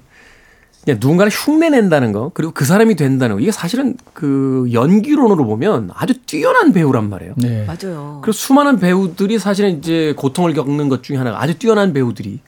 [0.84, 5.90] 그냥 누군가를 흉내 낸다는 거 그리고 그 사람이 된다는 거 이게 사실은 그 연기론으로 보면
[5.94, 7.34] 아주 뛰어난 배우란 말이에요.
[7.37, 7.64] 네.
[7.66, 8.20] 맞아요.
[8.22, 12.38] 그리고 수많은 배우들이 사실은 이제 고통을 겪는 것 중에 하나가 아주 뛰어난 배우들이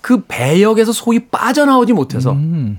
[0.00, 2.78] 그 배역에서 소위 빠져나오지 못해서 음.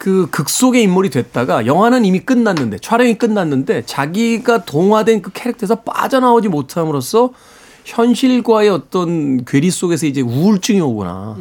[0.00, 6.48] 그 극 속의 인물이 됐다가 영화는 이미 끝났는데 촬영이 끝났는데 자기가 동화된 그 캐릭터에서 빠져나오지
[6.48, 7.30] 못함으로써
[7.84, 11.36] 현실과의 어떤 괴리 속에서 이제 우울증이 오거나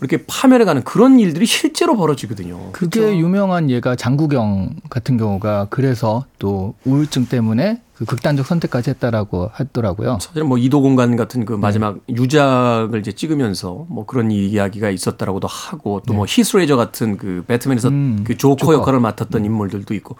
[0.00, 2.70] 이렇게 파멸해가는 그런 일들이 실제로 벌어지거든요.
[2.72, 10.18] 그게 유명한 예가 장구경 같은 경우가 그래서 또 우울증 때문에 그 극단적 선택까지 했다라고 하더라고요.
[10.20, 16.02] 사실은 뭐 이도 공간 같은 그 마지막 유작을 이제 찍으면서 뭐 그런 이야기가 있었다라고도 하고
[16.06, 18.74] 또뭐 히스레저 같은 그 배트맨에서 음, 그 조커, 조커.
[18.74, 20.16] 역할을 맡았던 인물들도 있고.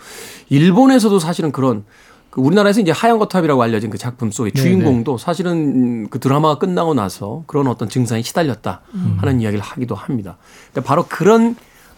[0.50, 1.84] 일본에서도 사실은 그런
[2.34, 6.92] 그 우리나라에서 이제 하얀 거탑이라고 알려진 그 작품 속의 네, 주인공도 사실은 그 드라마가 끝나고
[6.92, 8.80] 나서 그런 어떤 증상에 시달렸다
[9.18, 10.36] 하는 이야기를 하기도 합니다.
[10.72, 11.54] 근데 바로 그런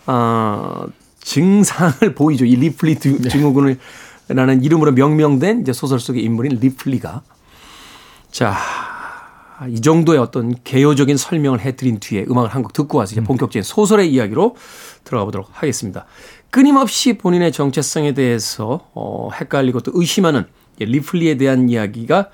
[0.06, 0.84] 어,
[1.20, 2.44] 증상을 보이죠.
[2.44, 3.78] 이 리플리 드- 증후군을
[4.28, 7.22] 라는 이름으로 명명된 이제 소설 속의 인물인 리플리가
[8.30, 8.54] 자,
[9.70, 14.12] 이 정도의 어떤 개요적인 설명을 해드린 뒤에 음악을 한 곡 듣고 와서 이제 본격적인 소설의
[14.12, 14.56] 이야기로
[15.04, 16.04] 들어가 보도록 하겠습니다.
[16.50, 20.44] 끊임없이 본인의 정체성에 대해서 어, 헷갈리고 또 의심하는
[20.78, 22.28] 이 리플리에 대한 이야기가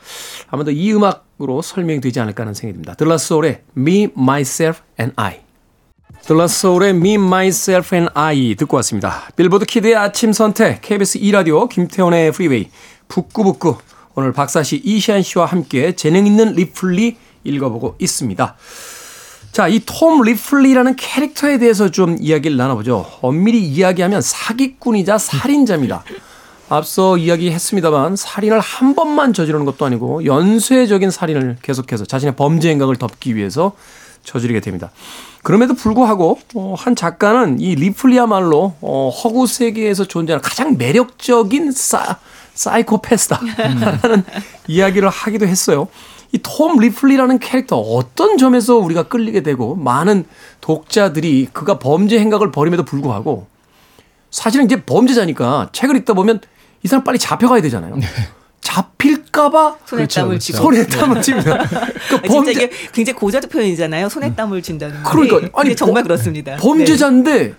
[0.49, 2.95] 아마도 이 음악으로 설명이 되지 않을까 하는 생각이 듭니다.
[2.95, 5.41] 들라소울의 Me, Myself and I.
[6.25, 9.29] 들라소울의 Me, Myself and I 듣고 왔습니다.
[9.37, 12.69] 빌보드 키드의 아침 선택, KBS 2라디오, 김태훈의 프리웨이,
[13.09, 13.77] 북끄북끄.
[14.15, 18.55] 오늘 박사씨, 이시한 씨와 함께 재능 있는 리플리 읽어보고 있습니다.
[19.53, 23.07] 자, 이 톰 리플리라는 캐릭터에 대해서 좀 이야기를 나눠보죠.
[23.21, 26.05] 엄밀히 이야기하면 사기꾼이자 살인자입니다.
[26.69, 33.37] 앞서 이야기했습니다만 살인을 한 번만 저지르는 것도 아니고 연쇄적인 살인을 계속해서 자신의 범죄 행각을 덮기
[33.37, 33.73] 위해서
[34.25, 34.91] 저지르게 됩니다.
[35.43, 42.19] 그럼에도 불구하고 어, 한 작가는 이 리플리야말로 어, 허구 세계에서 존재하는 가장 매력적인 사,
[42.55, 44.25] 사이코패스다라는
[44.69, 45.89] 이야기를 하기도 했어요.
[46.35, 50.25] 이 톰 리플리라는 캐릭터 어떤 점에서 우리가 끌리게 되고 많은
[50.63, 53.47] 독자들이 그가 범죄 행각을 벌임에도 불구하고
[54.31, 56.41] 사실은 이제 범죄자니까 책을 읽다 보면
[56.83, 57.99] 이 사람 빨리 잡혀가야 되잖아요.
[58.63, 60.45] 잡힐까봐 손에 그렇죠, 땀을 그렇죠.
[60.47, 60.59] 쥐고.
[60.59, 61.21] 손에 땀을.
[61.21, 64.09] 그러니까 아, 진짜 이게 굉장히 고자도 표현이잖아요.
[64.09, 65.11] 손에 땀을 쥔다는 게.
[65.11, 66.53] 그러니까 아니 정말 범- 그렇습니다.
[66.53, 66.57] 네.
[66.59, 67.55] 범죄자인데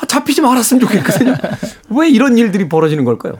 [0.00, 1.34] 아, 잡히지 말았으면 좋겠거든요.
[1.90, 3.34] 왜 이런 일들이 벌어지는 걸까요?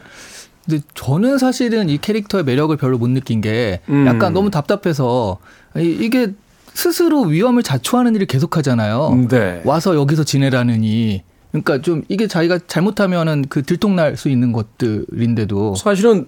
[0.69, 4.07] 근데 저는 사실은 이 캐릭터의 매력을 별로 못 느낀 게 음.
[4.07, 5.39] 약간 너무 답답해서
[5.79, 6.35] 이- 이게
[6.75, 9.27] 스스로 위험을 자초하는 일을 계속 하잖아요.
[9.31, 9.63] 네.
[9.65, 11.23] 와서 여기서 지내라느니.
[11.51, 16.27] 그러니까 좀 이게 자기가 잘못하면은 그 들통날 수 있는 것들인데도 사실은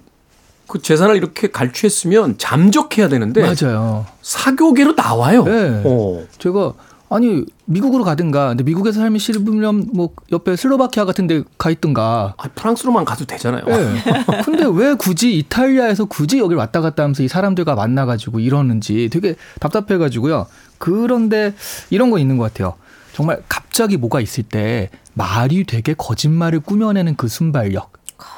[0.67, 4.07] 그 재산을 이렇게 갈취했으면 잠적해야 되는데 맞아요.
[4.23, 5.45] 사교계로 나와요.
[5.45, 5.83] 네.
[5.85, 6.25] 어.
[6.39, 6.73] 제가
[7.13, 12.49] 아니 미국으로 가든가 근데 미국에서 살기 싫으면 뭐 옆에 슬로바키아 같은 데 가 있든가 아,
[12.55, 13.65] 프랑스로만 가도 되잖아요.
[13.69, 14.43] 예.
[14.47, 19.35] 근데 왜 굳이 이탈리아에서 굳이 여기를 왔다 갔다 하면서 이 사람들과 만나 가지고 이러는지 되게
[19.59, 20.47] 답답해 가지고요.
[20.79, 21.53] 그런데
[21.91, 22.75] 이런 거 있는 것 같아요.
[23.13, 27.93] 정말 갑자기 뭐가 있을 때 말이 되게 거짓말을 꾸며내는 그 순발력.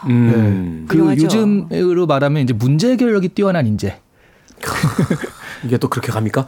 [0.08, 0.86] 음.
[0.88, 1.24] 그 훌륭하죠.
[1.24, 4.00] 요즘으로 말하면 이제 문제 해결력이 뛰어난 인재.
[5.64, 6.46] 이게 또 그렇게 갑니까?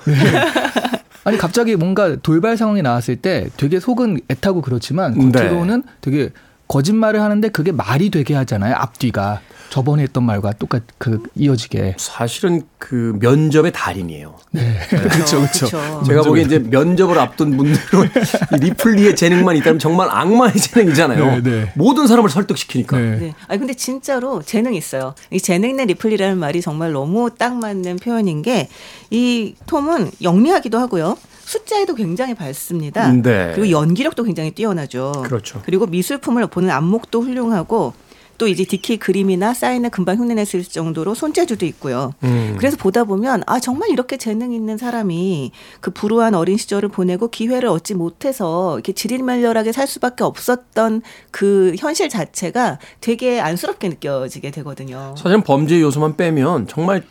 [1.24, 5.30] 아니 갑자기 뭔가 돌발 상황이 나왔을 때 되게 속은 애타고 그렇지만 네.
[5.32, 6.30] 겉으로는 되게
[6.68, 8.74] 거짓말을 하는데 그게 말이 되게 하잖아요.
[8.76, 11.96] 앞뒤가 저번에 했던 말과 똑같 그 이어지게.
[11.98, 14.36] 사실은 그 면접의 달인이에요.
[14.88, 15.40] 그렇죠.
[15.40, 16.02] 그렇죠.
[16.06, 18.10] 제가 보기엔 이제 면접을 앞둔 분들은
[18.54, 21.24] 이 리플리의 재능만 있다면 정말 악마의 재능이잖아요.
[21.24, 21.72] 네, 네.
[21.74, 22.96] 모든 사람을 설득시키니까.
[22.98, 23.16] 네.
[23.18, 23.34] 네.
[23.48, 25.14] 아니 근데 진짜로 재능 있어요.
[25.30, 28.68] 이 재능 있는 리플리라는 말이 정말 너무 딱 맞는 표현인 게
[29.10, 31.16] 이 톰은 영리하기도 하고요.
[31.44, 33.12] 숫자에도 굉장히 밝습니다.
[33.12, 33.52] 네.
[33.54, 35.12] 그리고 연기력도 굉장히 뛰어나죠.
[35.24, 35.60] 그렇죠.
[35.64, 37.92] 그리고 미술품을 보는 안목도 훌륭하고
[38.38, 42.12] 또 이제 디키 그림이나 사인을 금방 흉내낼 수 있을 정도로 손재주도 있고요.
[42.22, 42.56] 음.
[42.58, 47.68] 그래서 보다 보면 아 정말 이렇게 재능 있는 사람이 그 불우한 어린 시절을 보내고 기회를
[47.68, 55.14] 얻지 못해서 이렇게 지릴멸렬하게 살 수밖에 없었던 그 현실 자체가 되게 안쓰럽게 느껴지게 되거든요.
[55.16, 57.02] 사실은 범죄 요소만 빼면 정말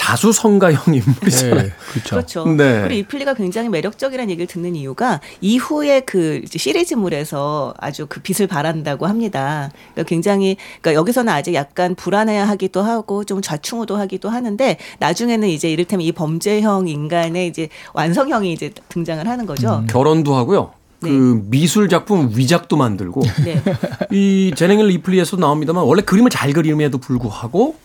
[0.00, 1.54] 자수성가형 인물이잖아요.
[1.56, 2.10] 네, 그렇죠.
[2.16, 2.44] 그렇죠.
[2.46, 2.80] 네.
[2.80, 9.06] 그리고 이 플리가 굉장히 매력적이라는 얘기를 듣는 이유가 이후에 그 시리즈물에서 아주 그 빛을 발한다고
[9.06, 9.70] 합니다.
[9.92, 16.06] 그러니까 굉장히 그러니까 여기서는 아직 약간 불안해하기도 하고 좀 좌충우도 하기도 하는데 나중에는 이제 이를테면
[16.06, 19.84] 이 범죄형 인간의 이제 완성형이 이제 등장을 하는 거죠.
[19.90, 20.72] 결혼도 하고요.
[21.00, 21.10] 네.
[21.10, 23.62] 그 미술 작품 위작도 만들고 네.
[24.10, 27.76] 이 제네겔 리플리에서 나옵니다만 원래 그림을 잘 그림에도 불구하고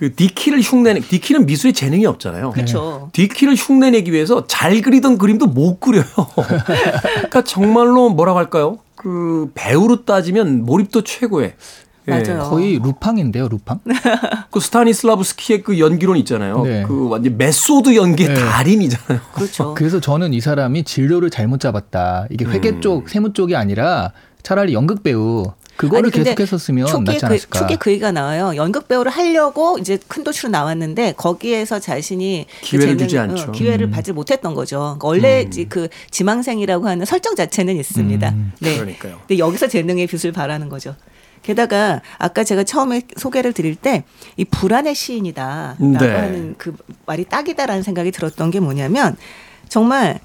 [0.00, 2.52] 그 디키를 흉내내 디키는 미술에 재능이 없잖아요.
[2.52, 3.10] 그렇죠.
[3.12, 6.04] 디키를 흉내내기 위해서 잘 그리던 그림도 못 그려요.
[7.04, 8.78] 그러니까 정말로 뭐라고 할까요?
[8.96, 11.52] 그 배우로 따지면 몰입도 최고의
[12.08, 12.10] 예.
[12.12, 12.48] 맞아요.
[12.48, 13.80] 거의 루팡인데요, 루팡?
[14.50, 16.62] 그 스타니슬라브스키의 그 연기론 있잖아요.
[16.62, 16.84] 네.
[16.88, 18.34] 그 완전 메소드 연기의 네.
[18.36, 19.20] 달인이잖아요.
[19.36, 19.74] 그렇죠.
[19.74, 22.26] 그래서 저는 이 사람이 진로를 잘못 잡았다.
[22.30, 22.80] 이게 회계 음.
[22.80, 27.58] 쪽, 세무 쪽이 아니라 차라리 연극 배우 그거를 계속했었으면 초기에 낫지 그, 않았을까.
[27.58, 28.52] 초기에 그 얘기가 나와요.
[28.56, 33.52] 연극 배우를 하려고 이제 큰 도시로 나왔는데 거기에서 자신이 그 기회를 재능- 주지 어, 않죠.
[33.52, 33.90] 기회를 음.
[33.90, 34.96] 받지 못했던 거죠.
[34.98, 38.28] 그러니까 원래 이제 그 지망생이라고 하는 설정 자체는 있습니다.
[38.30, 38.52] 음.
[38.60, 38.76] 네.
[38.76, 39.18] 그러니까요.
[39.26, 40.94] 근데 여기서 재능의 빛을 발하는 거죠.
[41.42, 44.04] 게다가 아까 제가 처음에 소개를 드릴 때
[44.36, 46.14] 이 불안의 시인이다라고 네.
[46.14, 46.74] 하는 그
[47.06, 49.16] 말이 딱이다라는 생각이 들었던 게 뭐냐면
[49.68, 50.20] 정말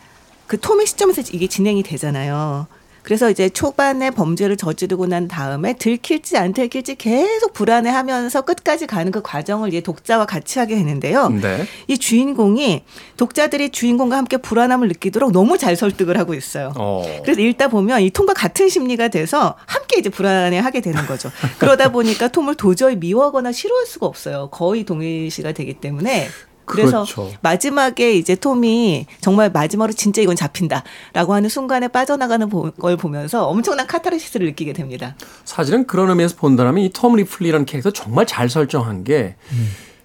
[0.48, 2.68] 그 톰의 시점에서 이게 진행이 되잖아요.
[3.06, 9.22] 그래서 이제 초반에 범죄를 저지르고 난 다음에 들킬지 안 들킬지 계속 불안해하면서 끝까지 가는 그
[9.22, 11.30] 과정을 이제 독자와 같이 하게 되는데요.
[11.30, 11.66] 네.
[11.88, 12.84] 이 주인공이
[13.18, 16.74] 독자들이 주인공과 함께 불안함을 느끼도록 너무 잘 설득을 하고 있어요.
[16.76, 17.04] 어.
[17.22, 21.30] 그래서 읽다 보면 이 톰과 같은 심리가 돼서 함께 이제 불안해하게 되는 거죠.
[21.60, 24.50] 그러다 보니까 톰을 도저히 미워하거나 싫어할 수가 없어요.
[24.52, 26.28] 거의 동일시가 되기 때문에.
[26.66, 27.32] 그래서 그렇죠.
[27.42, 33.88] 마지막에 이제 톰이 정말 마지막으로 진짜 이건 잡힌다라고 하는 순간에 빠져나가는 보- 걸 보면서 엄청난
[33.88, 35.16] 카타르시스를 느끼게 됩니다.
[35.46, 39.36] 사실은 그런 의미에서 본다면 이 톰 리플리라는 캐릭터 정말 잘 설정한 게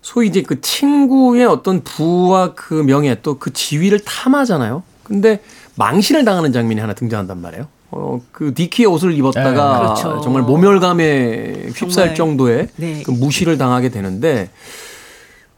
[0.02, 4.82] 소위 이제 그 친구의 어떤 부와 그 명예 또 그 지위를 탐하잖아요.
[5.02, 5.40] 근데
[5.76, 7.66] 망신을 당하는 장면이 하나 등장한단 말이에요.
[7.92, 10.20] 어, 그 디키의 옷을 입었다가 네, 그렇죠.
[10.22, 12.14] 정말 모멸감에 휩싸일 정말.
[12.14, 13.02] 정도의 네.
[13.04, 14.48] 그 무시를 당하게 되는데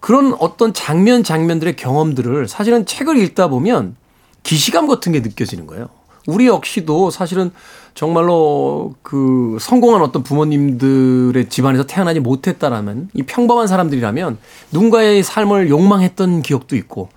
[0.02, 3.94] 그런 어떤 장면 장면들의 경험들을 사실은 책을 읽다 보면
[4.42, 5.88] 기시감 같은 게 느껴지는 거예요.
[6.26, 7.52] 우리 역시도 사실은
[7.94, 14.38] 정말로 그 성공한 어떤 부모님들의 집안에서 태어나지 못했다라면 이 평범한 사람들이라면
[14.72, 17.08] 누군가의 삶을 욕망했던 기억도 있고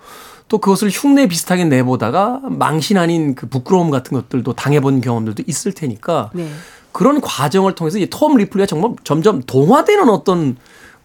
[0.46, 6.30] 또 그것을 흉내 비슷하게 내보다가 망신 아닌 그 부끄러움 같은 것들도 당해본 경험들도 있을 테니까
[6.34, 6.48] 네.
[6.92, 10.56] 그런 과정을 통해서 이톰 리플리가 정말 점점 동화되는 어떤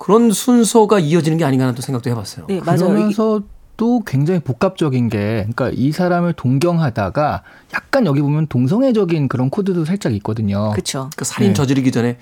[0.01, 2.47] 그런 순서가 이어지는 게 아닌가 하는 또 생각도 해봤어요.
[2.47, 2.75] 네, 맞아요.
[2.75, 3.43] 이- 그러면서
[3.77, 5.17] 또 굉장히 복합적인 게,
[5.53, 7.43] 그러니까 이 사람을 동경하다가
[7.75, 10.71] 약간 여기 보면 동성애적인 그런 코드도 살짝 있거든요.
[10.71, 11.11] 그렇죠.
[11.15, 11.53] 그 살인 네.
[11.53, 12.17] 저지르기 전에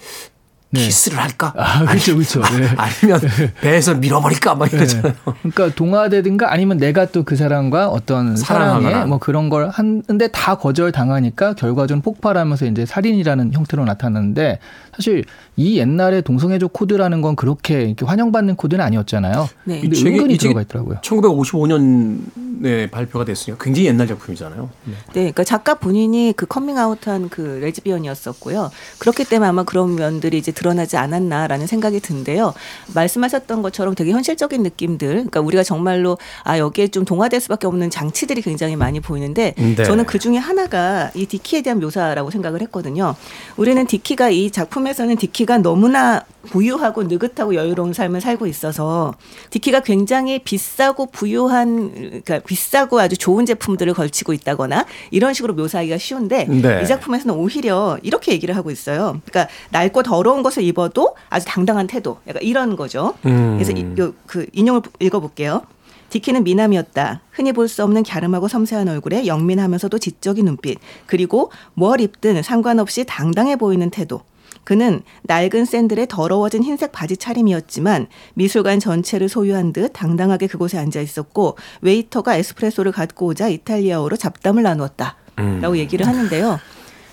[0.72, 0.82] 네.
[0.82, 1.52] 키스를 할까?
[1.58, 2.42] 아, 그렇죠, 그렇죠.
[2.42, 2.68] 네.
[2.78, 3.20] 아니면
[3.62, 4.54] 배에서 밀어버릴까?
[4.54, 5.14] 막 이러잖아요.
[5.42, 8.36] 그러니까 동화되든가 아니면 내가 또 그 사람과 어떤.
[8.38, 14.60] 사랑에 뭐 그런 걸 하는데 다 거절 당하니까 결과적으로 폭발하면서 이제 살인이라는 형태로 나타났는데
[14.96, 19.50] 사실 이 옛날에 동성애적 코드라는 건 그렇게 이렇게 환영받는 코드는 아니었잖아요.
[19.66, 19.82] 네.
[19.82, 21.00] 근데 이 책이- 은근히 들어가 있더라고요.
[21.02, 24.70] 1955년에 발표가 됐으니까 굉장히 옛날 작품이잖아요.
[24.86, 24.94] 네.
[24.94, 28.72] 네, 그러니까 작가 본인이 그 커밍아웃한 그 레즈비언이었었고요.
[29.00, 32.54] 그렇기 때문에 아마 그런 면들이 이제 드러나지 않았나라는 생각이 든데요.
[32.94, 38.42] 말씀하셨던 것처럼 되게 현실적인 느낌들, 그러니까 우리가 정말로 아 여기에 좀 동화될 수밖에 없는 장치들이
[38.42, 39.84] 굉장히 많이 보이는데 네.
[39.84, 43.16] 저는 그 중에 하나가 이 디키에 대한 묘사라고 생각을 했거든요.
[43.56, 49.14] 우리는 디키가 이 작품에서는 디키가 너무나 부유하고 느긋하고 여유로운 삶을 살고 있어서
[49.50, 56.46] 디키가 굉장히 비싸고 부유한 그러니까 비싸고 아주 좋은 제품들을 걸치고 있다거나 이런 식으로 묘사하기가 쉬운데
[56.46, 56.82] 네.
[56.82, 59.22] 이 작품에서는 오히려 이렇게 얘기를 하고 있어요.
[59.26, 62.18] 그러니까 낡고 더러운 것을 입어도 아주 당당한 태도.
[62.28, 63.14] 약간 이런 거죠.
[63.26, 63.58] 음.
[63.58, 65.62] 그래서 이, 요, 그 인용을 읽어볼게요.
[66.10, 67.22] 디키는 미남이었다.
[67.32, 70.80] 흔히 볼 수 없는 갸름하고 섬세한 얼굴에 영민하면서도 지적인 눈빛.
[71.06, 74.22] 그리고 뭘 입든 상관없이 당당해 보이는 태도.
[74.64, 81.58] 그는 낡은 샌들에 더러워진 흰색 바지 차림이었지만 미술관 전체를 소유한 듯 당당하게 그곳에 앉아 있었고
[81.82, 85.16] 웨이터가 에스프레소를 갖고 오자 이탈리아어로 잡담을 나누었다.
[85.40, 85.60] 음.
[85.62, 86.60] 라고 얘기를 하는데요.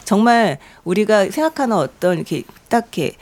[0.06, 3.16] 정말 우리가 생각하는 어떤 이렇게 딱 이렇게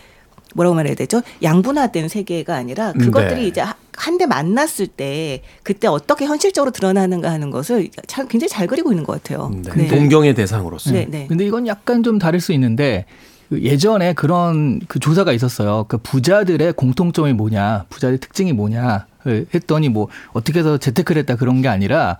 [0.54, 1.20] 뭐라고 말해야 되죠?
[1.42, 3.46] 양분화된 세계가 아니라 그것들이 네.
[3.48, 3.64] 이제
[3.96, 9.14] 한대 만났을 때 그때 어떻게 현실적으로 드러나는가 하는 것을 참 굉장히 잘 그리고 있는 것
[9.14, 9.50] 같아요.
[9.74, 9.88] 네.
[9.88, 10.92] 동경의 대상으로서.
[10.92, 11.26] 네, 네.
[11.26, 13.06] 근데 이건 약간 좀 다를 수 있는데
[13.48, 15.86] 그 예전에 그런 그 조사가 있었어요.
[15.88, 19.06] 그 부자들의 공통점이 뭐냐, 부자의 특징이 뭐냐
[19.54, 22.18] 했더니 뭐 어떻게 해서 재테크를 했다 그런 게 아니라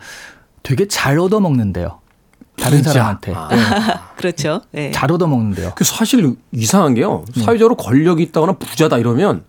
[0.63, 2.01] 되게 잘 얻어먹는데요.
[2.57, 2.93] 다른 진짜?
[2.93, 3.49] 사람한테 아.
[3.51, 3.57] 네,
[4.17, 4.61] 그렇죠.
[4.73, 4.91] 네.
[4.93, 5.73] 잘 얻어먹는데요.
[5.75, 7.25] 그 사실 이상한 게요.
[7.35, 7.43] 네.
[7.43, 9.45] 사회적으로 권력이 있다거나 부자다 이러면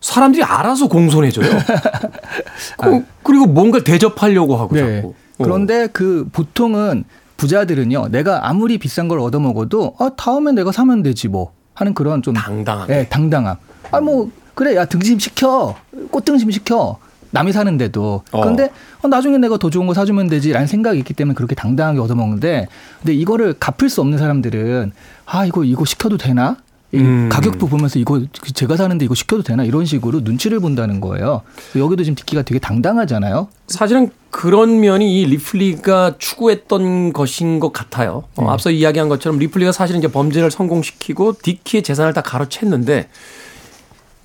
[0.00, 1.46] 사람들이 알아서 공손해져요.
[2.78, 4.96] 그, 그리고 뭔가 대접하려고 하고 네.
[4.96, 5.08] 자꾸.
[5.38, 5.44] 어.
[5.44, 7.04] 그런데 그 보통은
[7.36, 12.34] 부자들은요, 내가 아무리 비싼 걸 얻어먹어도 아 다음엔 내가 사면 되지 뭐 하는 그런 좀
[12.34, 12.94] 당당하게.
[13.00, 13.56] 예, 당당함.
[13.90, 15.74] 아 뭐 그래, 야 등심 시켜,
[16.10, 16.98] 꽃등심 시켜.
[17.32, 18.40] 남이 사는데도 어.
[18.40, 18.70] 그런데
[19.02, 22.68] 어, 나중에 내가 더 좋은 거 사주면 되지라는 생각이 있기 때문에 그렇게 당당하게 얻어먹는데
[23.00, 24.92] 근데 이거를 갚을 수 없는 사람들은
[25.26, 26.56] 아 이거 이거 시켜도 되나
[26.92, 27.30] 이 음.
[27.30, 28.20] 가격도 보면서 이거
[28.54, 31.40] 제가 사는데 이거 시켜도 되나 이런 식으로 눈치를 본다는 거예요.
[31.74, 33.48] 여기도 지금 디키가 되게 당당하잖아요.
[33.66, 38.24] 사실은 그런 면이 이 리플리가 추구했던 것인 것 같아요.
[38.36, 38.48] 어, 네.
[38.50, 43.06] 앞서 이야기한 것처럼 리플리가 사실은 이제 범죄를 성공시키고 디키의 재산을 다 가로챘는데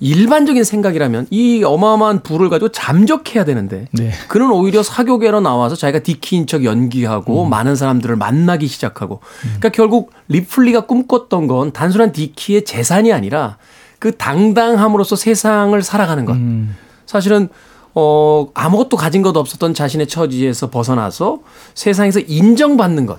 [0.00, 4.12] 일반적인 생각이라면 이 어마어마한 부를 가지고 잠적해야 되는데 네.
[4.28, 10.82] 그는 오히려 사교계로 나와서 자기가 디키인 척 연기하고 많은 사람들을 만나기 시작하고 그러니까 결국 리플리가
[10.82, 13.58] 꿈꿨던 건 단순한 디키의 재산이 아니라
[13.98, 16.36] 그 당당함으로써 세상을 살아가는 것.
[17.06, 17.48] 사실은
[18.00, 21.40] 어 아무것도 가진 것 없었던 자신의 처지에서 벗어나서
[21.74, 23.18] 세상에서 인정받는 것.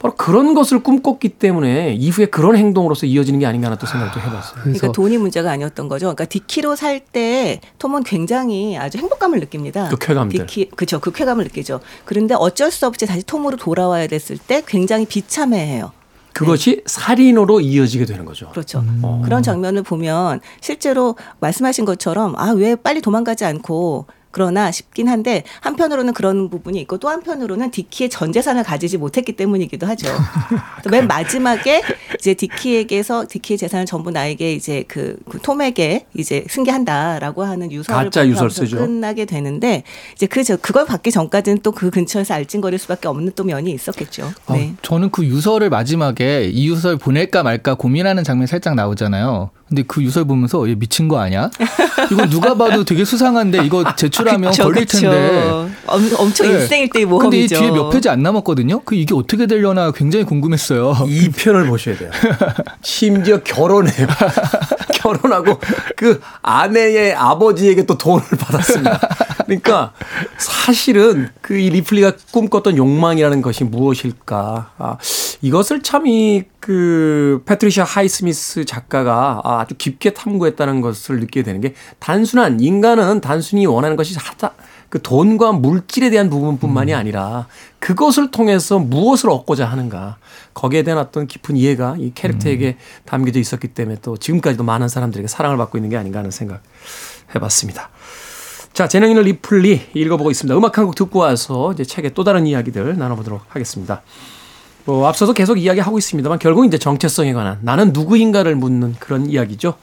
[0.00, 4.60] 바로 그런 것을 꿈꿨기 때문에 이후에 그런 행동으로서 이어지는 게 아닌가 하는 또 생각도 해봤어요.
[4.64, 6.06] 그래서 그러니까 돈이 문제가 아니었던 거죠.
[6.06, 9.88] 그러니까 디키로 살 때 톰은 굉장히 아주 행복감을 느낍니다.
[9.88, 10.46] 그 쾌감들.
[10.46, 10.98] 디키 그렇죠.
[10.98, 11.78] 그 쾌감을 느끼죠.
[12.04, 15.92] 그런데 어쩔 수 없이 다시 톰으로 돌아와야 됐을 때 굉장히 비참해해요.
[16.34, 18.48] 그것이 살인으로 이어지게 되는 거죠.
[18.50, 18.84] 그렇죠.
[19.24, 26.12] 그런 장면을 보면 실제로 말씀하신 것처럼 아 왜 빨리 도망가지 않고 그러나 싶긴 한데 한편으로는
[26.12, 30.06] 그런 부분이 있고 또 한편으로는 디키의 전 재산을 가지지 못했기 때문이기도 하죠.
[30.82, 31.82] 그래서 맨 마지막에
[32.18, 38.26] 이제 디키에게서 디키의 재산을 전부 나에게 이제 그, 그 톰에게 이제 승계한다라고 하는 유서를 가짜
[38.26, 38.76] 유서를 발표하면서 쓰죠.
[38.78, 39.82] 끝나게 되는데
[40.14, 44.32] 이제 그 저- 그걸 받기 전까지는 또 그 근처에서 알찡거릴 수밖에 없는 또 면이 있었겠죠.
[44.46, 44.74] 아, 네.
[44.82, 49.50] 저는 그 유서를 마지막에 이 유서를 보낼까 말까 고민하는 장면이 살짝 나오잖아요.
[49.68, 51.50] 근데 그 유서를 보면서 얘 미친 거 아니야?
[52.10, 55.00] 이거 누가 봐도 되게 수상한데 이거 제출하면 그쵸, 걸릴 그쵸.
[55.00, 55.68] 텐데.
[55.86, 56.54] 엄, 엄청 네.
[56.54, 57.58] 일생일대의 근데 이 모험이죠.
[57.58, 58.80] 뒤에 몇 페이지 안 남았거든요.
[58.84, 60.96] 그 이게 어떻게 되려나 굉장히 궁금했어요.
[61.06, 62.10] 이 편을 보셔야 돼요.
[62.82, 64.06] 심지어 결혼해요.
[64.98, 65.58] 결혼하고
[65.96, 69.00] 그 아내의 아버지에게 또 돈을 받았습니다.
[69.46, 69.92] 그러니까
[70.38, 74.70] 사실은 그 이 리플리가 꿈꿨던 욕망이라는 것이 무엇일까?
[74.78, 74.96] 아,
[75.42, 81.72] 이것을 참 이 그 패트리샤 하이스미스 작가가 아, 아주 깊게 탐구했다는 것을 느끼게 되는 게
[81.98, 84.52] 단순한 인간은 단순히 원하는 것이 하다
[84.88, 87.46] 그 돈과 물질에 대한 부분뿐만이 아니라
[87.78, 90.16] 그것을 통해서 무엇을 얻고자 하는가
[90.54, 95.56] 거기에 대한 어떤 깊은 이해가 이 캐릭터에게 담겨져 있었기 때문에 또 지금까지도 많은 사람들에게 사랑을
[95.58, 96.62] 받고 있는 게 아닌가 하는 생각
[97.34, 97.90] 해봤습니다.
[98.72, 100.56] 자, 재능인을 리플리 읽어보고 있습니다.
[100.56, 104.02] 음악 한 곡 듣고 와서 이제 책의 또 다른 이야기들 나눠보도록 하겠습니다.
[104.84, 109.74] 뭐 앞서도 계속 이야기하고 있습니다만 결국 이제 정체성에 관한 나는 누구인가를 묻는 그런 이야기죠.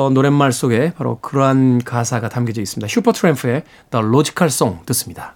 [0.00, 2.88] 어, 노랫말 속에 바로 그러한 가사가 담겨져 있습니다.
[2.88, 5.34] 슈퍼트램프의 The Logical Song 듣습니다.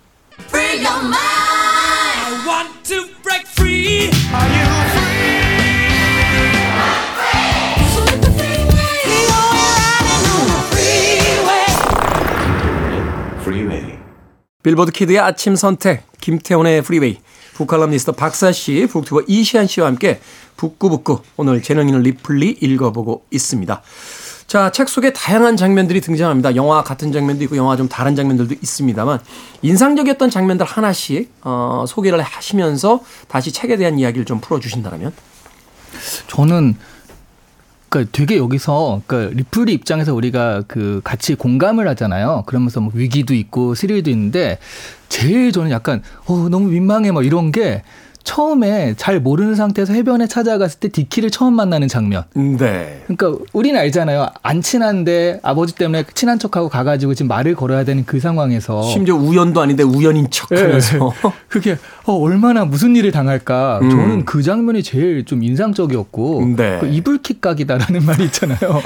[14.62, 17.18] 빌보드 키드의 아침 선택 김태훈의 프리웨이
[17.52, 20.20] 북칼럼니스트 박사 씨, 북튜버 이시한 씨와 함께
[20.56, 23.82] 북끄북끄 오늘 재능 있는 리플리 읽어보고 있습니다.
[24.46, 26.54] 자, 책 속에 다양한 장면들이 등장합니다.
[26.54, 29.20] 영화 같은 장면도 있고 영화 좀 다른 장면들도 있습니다만
[29.62, 35.12] 인상적이었던 장면들 하나씩 어, 소개를 하시면서 다시 책에 대한 이야기를 좀 풀어 주신다면
[36.28, 36.76] 저는
[37.88, 42.42] 그러니까 되게 여기서 그러니까 리플리 입장에서 우리가 그 같이 공감을 하잖아요.
[42.46, 44.58] 그러면서 뭐 위기도 있고 스릴도 있는데
[45.08, 47.84] 제일 저는 약간 어 너무 민망해 뭐 이런 게
[48.24, 52.24] 처음에 잘 모르는 상태에서 해변에 찾아갔을 때 디키를 처음 만나는 장면.
[52.34, 53.02] 네.
[53.06, 54.28] 그러니까 우리는 알잖아요.
[54.42, 59.60] 안 친한데 아버지 때문에 친한 척하고 가가지고 지금 말을 걸어야 되는 그 상황에서 심지어 우연도
[59.60, 61.12] 아닌데 우연인 척하면서
[61.48, 63.80] 그게 어, 얼마나 무슨 일을 당할까.
[63.82, 63.90] 음.
[63.90, 66.78] 저는 그 장면이 제일 좀 인상적이었고 네.
[66.80, 68.82] 그 이불킥 각이다라는 말이 있잖아요.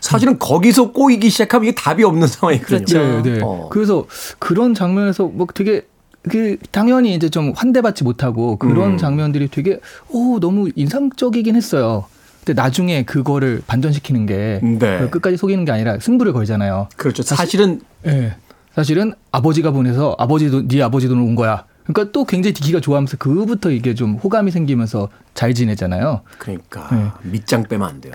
[0.00, 2.84] 사실은 거기서 꼬이기 시작하면 이게 답이 없는 상황이거든요.
[2.84, 3.22] 그렇죠.
[3.22, 3.40] 네, 네.
[3.42, 3.68] 어.
[3.72, 4.06] 그래서
[4.38, 5.86] 그런 장면에서 뭐 되게
[6.30, 8.98] 그 당연히 이제 좀 환대받지 못하고 그런 음.
[8.98, 12.06] 장면들이 되게 오 너무 인상적이긴 했어요.
[12.44, 15.08] 근데 나중에 그거를 반전시키는 게 네.
[15.10, 16.88] 끝까지 속이는 게 아니라 승부를 걸잖아요.
[16.96, 17.22] 그렇죠.
[17.22, 18.34] 사실은 예.
[18.74, 21.64] 사실은 아버지가 보내서 아버지도 네 아버지 돈을 온 거야.
[21.86, 26.22] 그러니까 또 굉장히 디키가 좋아하면서 그부터 이게 좀 호감이 생기면서 잘 지내잖아요.
[26.38, 27.30] 그러니까 네.
[27.30, 28.12] 밑장 빼면 안 돼요.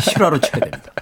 [0.00, 0.92] 실화로 쳐야 됩니다.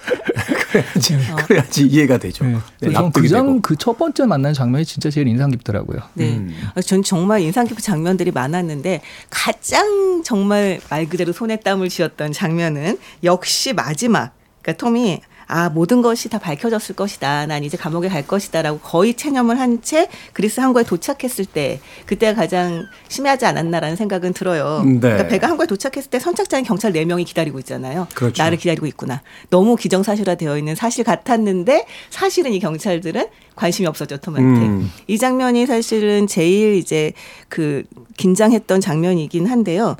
[0.70, 2.44] 그래야지 그래야지 이해가 되죠.
[2.44, 2.58] 네.
[2.80, 2.92] 네.
[3.14, 6.00] 그장 그 첫 번째 만난 장면이 진짜 제일 인상 깊더라고요.
[6.14, 6.36] 네.
[6.36, 6.54] 음.
[6.74, 9.00] 아, 전 정말 인상 깊은 장면들이 많았는데
[9.30, 14.32] 가장 정말 말 그대로 손에 땀을 쥐었던 장면은 역시 마지막.
[14.62, 17.46] 그러니까 톰이 아 모든 것이 다 밝혀졌을 것이다.
[17.46, 22.84] 난 이제 감옥에 갈 것이다라고 거의 체념을 한 채 그리스 항구에 도착했을 때 그때가 가장
[23.08, 24.82] 심하지 않았나라는 생각은 들어요.
[24.84, 24.98] 네.
[24.98, 28.06] 그러니까 배가 항구에 도착했을 때 선착장에 경찰 4 명이 기다리고 있잖아요.
[28.14, 28.42] 그렇죠.
[28.42, 29.22] 나를 기다리고 있구나.
[29.50, 33.26] 너무 기정사실화되어 있는 사실 같았는데 사실은 이 경찰들은
[33.56, 34.66] 관심이 없었죠 톰한테.
[34.66, 34.90] 음.
[35.06, 37.12] 이 장면이 사실은 제일 이제
[37.48, 37.84] 그
[38.16, 39.96] 긴장했던 장면이긴 한데요.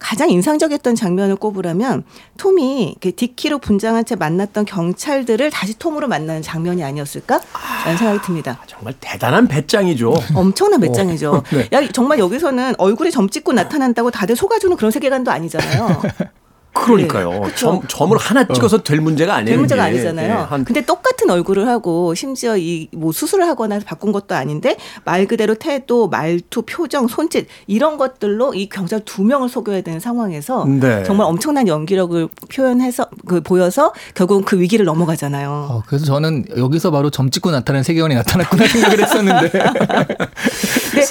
[0.00, 2.04] 가장 인상적이었던 장면을 꼽으라면
[2.38, 8.58] 톰이 그 디키로 분장한 채 만났던 경찰들을 다시 톰으로 만나는 장면이 아니었을까라는 생각이 듭니다.
[8.66, 10.14] 정말 대단한 배짱이죠.
[10.34, 11.44] 엄청난 배짱이죠.
[11.52, 11.68] 네.
[11.72, 16.02] 야 정말 여기서는 얼굴에 점 찍고 나타난다고 다들 속아주는 그런 세계관도 아니잖아요.
[16.72, 17.30] 그러니까요.
[17.30, 17.54] 네.
[17.56, 19.46] 점, 점을 하나 찍어서 될 문제가 아니에요.
[19.46, 19.84] 될 문제가.
[19.84, 20.28] 아니잖아요.
[20.28, 25.26] 예, 한 근데 똑같은 얼굴을 하고 심지어 이 뭐 수술을 하거나 바꾼 것도 아닌데 말
[25.26, 31.02] 그대로 태도, 말투, 표정, 손짓 이런 것들로 이 경찰 두 명을 속여야 되는 상황에서 네.
[31.04, 35.68] 정말 엄청난 연기력을 표현해서 그 보여서 결국은 그 위기를 넘어가잖아요.
[35.70, 39.50] 어, 그래서 저는 여기서 바로 점 찍고 나타나는 세계관이 나타났구나 생각을 했었는데.
[40.90, 41.06] 근데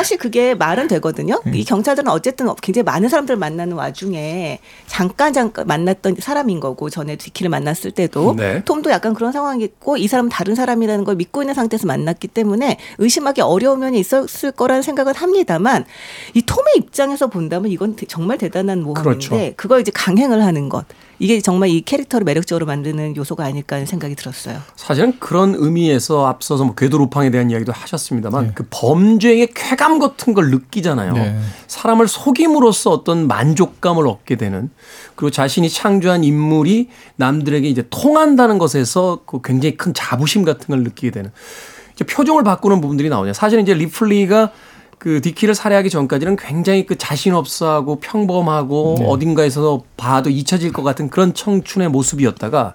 [0.00, 1.40] 사실 그게 말은 되거든요.
[1.46, 1.54] 음.
[1.54, 7.50] 이 경찰들은 어쨌든 굉장히 많은 사람들을 만나는 와중에 잠깐 잠깐 만났던 사람인 거고 전에 디키를
[7.50, 8.64] 만났을 때도 네.
[8.64, 13.42] 톰도 약간 그런 상황이있고 이 사람은 다른 사람이라는 걸 믿고 있는 상태에서 만났기 때문에 의심하기
[13.42, 15.84] 어려운 면이 있었을 거라는 생각은 합니다만
[16.32, 19.52] 이 톰의 입장에서 본다면 이건 대- 정말 대단한 모험인데 그렇죠.
[19.56, 20.86] 그걸 이제 강행을 하는 것
[21.20, 24.58] 이게 정말 이 캐릭터를 매력적으로 만드는 요소가 아닐까 하는 생각이 들었어요.
[24.74, 28.52] 사실은 그런 의미에서 앞서서 뭐 궤도 루팡에 대한 이야기도 하셨습니다만 네.
[28.54, 31.12] 그 범죄의 쾌감 같은 걸 느끼잖아요.
[31.12, 31.38] 네.
[31.66, 34.70] 사람을 속임으로써 어떤 만족감을 얻게 되는
[35.14, 41.10] 그리고 자신이 창조한 인물이 남들에게 이제 통한다는 것에서 그 굉장히 큰 자부심 같은 걸 느끼게
[41.10, 41.30] 되는
[41.94, 43.34] 이제 표정을 바꾸는 부분들이 나오냐.
[43.34, 44.52] 사실은 이제 리플리가
[45.00, 51.32] 그 디키를 살해하기 전까지는 굉장히 그 자신 없어하고 평범하고 어딘가에서 봐도 잊혀질 것 같은 그런
[51.32, 52.74] 청춘의 모습이었다가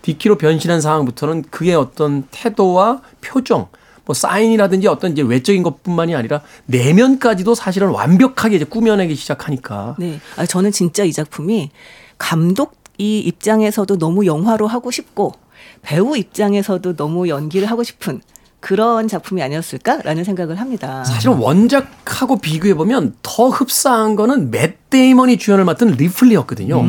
[0.00, 3.68] 디키로 변신한 상황부터는 그의 어떤 태도와 표정,
[4.06, 10.18] 뭐 사인이라든지 어떤 이제 외적인 것뿐만이 아니라 내면까지도 사실은 완벽하게 이제 꾸며내기 시작하니까 네.
[10.36, 11.70] 아, 저는 진짜 이 작품이
[12.16, 15.32] 감독 이 입장에서도 너무 영화로 하고 싶고
[15.82, 18.22] 배우 입장에서도 너무 연기를 하고 싶은
[18.60, 21.04] 그런 작품이 아니었을까라는 생각을 합니다.
[21.04, 26.82] 사실은 원작하고 비교해 보면 더 흡사한 거는 맷 데이먼이 주연을 맡은 리플리였거든요.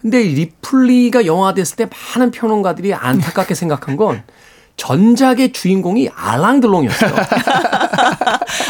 [0.00, 4.22] 근데 이 리플리가 영화 됐을 때 많은 평론가들이 안타깝게 생각한 건
[4.80, 7.10] 전작의 주인공이 알랑드롱이었어요.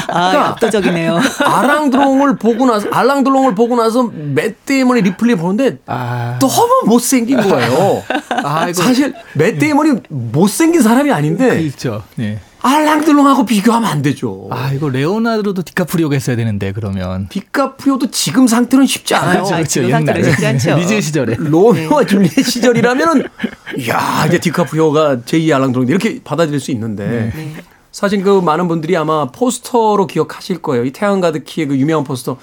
[0.08, 1.20] 아, 그러니까 압도적이네요.
[1.44, 8.02] 알랑드롱을 보고 나서 알랑드롱을 보고 나서 맷 데이먼이 리플리 보는데 아, 너무 못생긴 거예요.
[8.42, 12.02] 아, 이거 사실 맷 데이먼이 못생긴 사람이 아닌데 그렇죠.
[12.16, 12.40] 네.
[12.62, 14.48] 알랑드롱하고 비교하면 안 되죠.
[14.50, 17.28] 아, 이거 레오나르도 디카프리오가 했어야 되는데 그러면.
[17.28, 19.44] 디카프리오도 지금 상태는 쉽지 않아요.
[19.44, 19.64] 그렇죠.
[19.64, 20.76] 지금 상태는 쉽지 않죠.
[20.78, 21.36] 리즈 시절에.
[21.38, 23.24] 로미오와 줄리엣 시절이라면은
[23.88, 27.54] 야 이제 디카프리오가 제2 알랑드롱 이렇게 받아들일 수 있는데 네.
[27.92, 30.84] 사실 그 많은 분들이 아마 포스터로 기억하실 거예요.
[30.84, 32.36] 이 태양 가득히의 그 유명한 포스터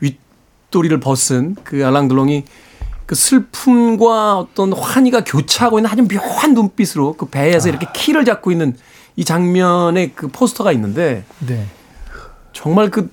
[0.00, 2.44] 윗도리를 벗은 그 알랑드롱이
[3.06, 8.76] 그 슬픔과 어떤 환희가 교차하고 있는 아주 묘한 눈빛으로 그 배에서 이렇게 키를 잡고 있는
[9.16, 11.66] 이 장면의 그 포스터가 있는데 네.
[12.52, 13.10] 정말 그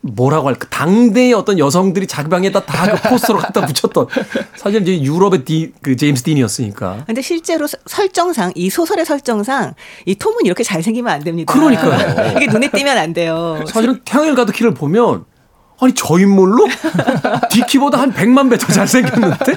[0.00, 4.06] 뭐라고 할까 당대의 어떤 여성들이 자기 방에다 다 그 포스터로 갖다 붙였던
[4.56, 9.74] 사실 이제 유럽의 디, 그 제임스 딘이었으니까 근데 실제로 서- 설정상 이 소설의 설정상
[10.06, 11.52] 이 톰은 이렇게 잘생기면 안 됩니다.
[11.52, 12.30] 그러니까요.
[12.38, 13.62] 이게 눈에 띄면 안 돼요.
[13.66, 15.24] 사실은 태양을 가득히를 보면
[15.80, 16.66] 아니 저 인물로
[17.50, 19.56] 디키보다 한 100만 배 더 잘생겼는데?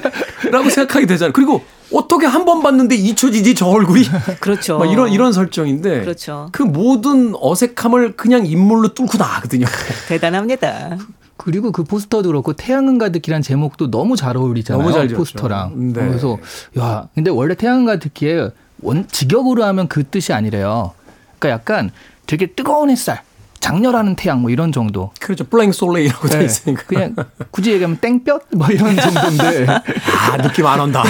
[0.50, 1.32] 라고 생각하게 되잖아요.
[1.32, 1.62] 그리고
[1.92, 4.04] 어떻게 한 번 봤는데 잊혀지지 저 얼굴이?
[4.40, 4.78] 그렇죠.
[4.78, 6.48] 막 이런 이런 설정인데 그렇죠.
[6.52, 9.66] 그 모든 어색함을 그냥 인물로 뚫고 나가거든요.
[10.08, 10.96] 대단합니다.
[11.36, 14.80] 그리고 그 포스터도 그렇고 태양은 가득히란 제목도 너무 잘 어울리잖아요.
[14.82, 15.08] 너무 잘.
[15.08, 15.92] 포스터랑.
[15.92, 16.06] 네.
[16.06, 16.38] 그래서
[16.78, 18.50] 야, 근데 원래 태양은 가득히에
[18.82, 20.92] 원 직역으로 하면 그 뜻이 아니래요.
[21.38, 21.90] 그러니까 약간
[22.26, 23.22] 되게 뜨거운 햇살,
[23.62, 25.12] 작열하는 태양 뭐 이런 정도.
[25.20, 25.44] 그렇죠.
[25.44, 26.44] Plein Soleil라고 돼 네.
[26.46, 26.82] 있으니까.
[26.84, 27.14] 그냥
[27.52, 29.66] 굳이 얘기하면 땡볕 뭐 이런 정도인데.
[29.70, 31.04] 아, 느낌 안 온다.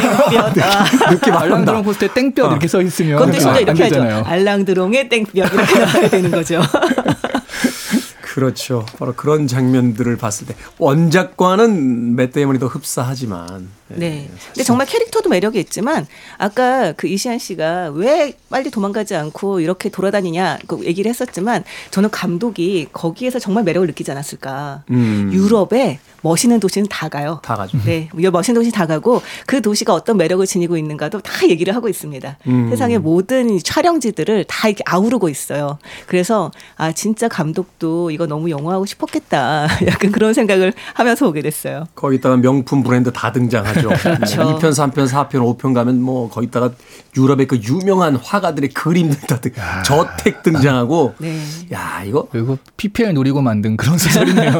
[1.10, 1.44] 느낌 안 온다.
[1.44, 3.94] 알랑드롱 포스터에 땡볕 이렇게 써 있으면 그것도 진짜 안 이렇게 하죠.
[3.94, 4.24] 되잖아요.
[4.26, 6.60] 알랑드롱의 땡볕 이렇게 나와야 되는 거죠.
[8.20, 8.84] 그렇죠.
[8.98, 14.28] 바로 그런 장면들을 봤을 때 원작과는 맷 데이먼이 더 흡사하지만 네.
[14.48, 16.06] 근데 정말 캐릭터도 매력이 있지만
[16.38, 22.88] 아까 그 이시안 씨가 왜 빨리 도망가지 않고 이렇게 돌아다니냐 그 얘기를 했었지만 저는 감독이
[22.92, 24.84] 거기에서 정말 매력을 느끼지 않았을까.
[24.90, 25.30] 음.
[25.32, 27.40] 유럽에 멋있는 도시는 다 가요.
[27.42, 27.78] 다 가죠.
[27.84, 32.38] 네, 멋있는 도시 다 가고 그 도시가 어떤 매력을 지니고 있는가도 다 얘기를 하고 있습니다.
[32.46, 32.70] 음.
[32.70, 35.78] 세상의 모든 촬영지들을 다 이렇게 아우르고 있어요.
[36.06, 39.66] 그래서 아 진짜 감독도 이거 너무 영화하고 싶었겠다.
[39.86, 41.86] 약간 그런 생각을 하면서 보게 됐어요.
[41.94, 43.81] 거기다가 명품 브랜드 다 등장하죠.
[43.88, 44.42] 그렇죠.
[44.58, 46.70] 2편, 3편, 4편, 5편 가면 뭐 거기다가
[47.16, 49.52] 유럽의 그 유명한 화가들의 그림들 다 등,
[49.84, 51.38] 저택 등장하고 네.
[51.72, 54.52] 야, 이거 그리고 PPL 노리고 만든 그런 소설이네요.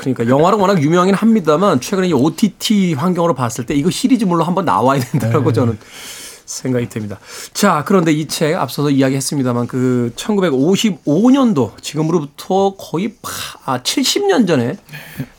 [0.00, 5.00] 그러니까 영화로 워낙 유명하긴 합니다만 최근에 이 OTT 환경으로 봤을 때 이거 시리즈물로 한번 나와야
[5.00, 5.78] 된다라고 저는
[6.48, 7.18] 생각이 됩니다.
[7.52, 13.30] 자, 그런데 이 책 앞서서 이야기했습니다만 그 1955년도 지금으로부터 거의 파,
[13.64, 14.76] 아, 70년 전에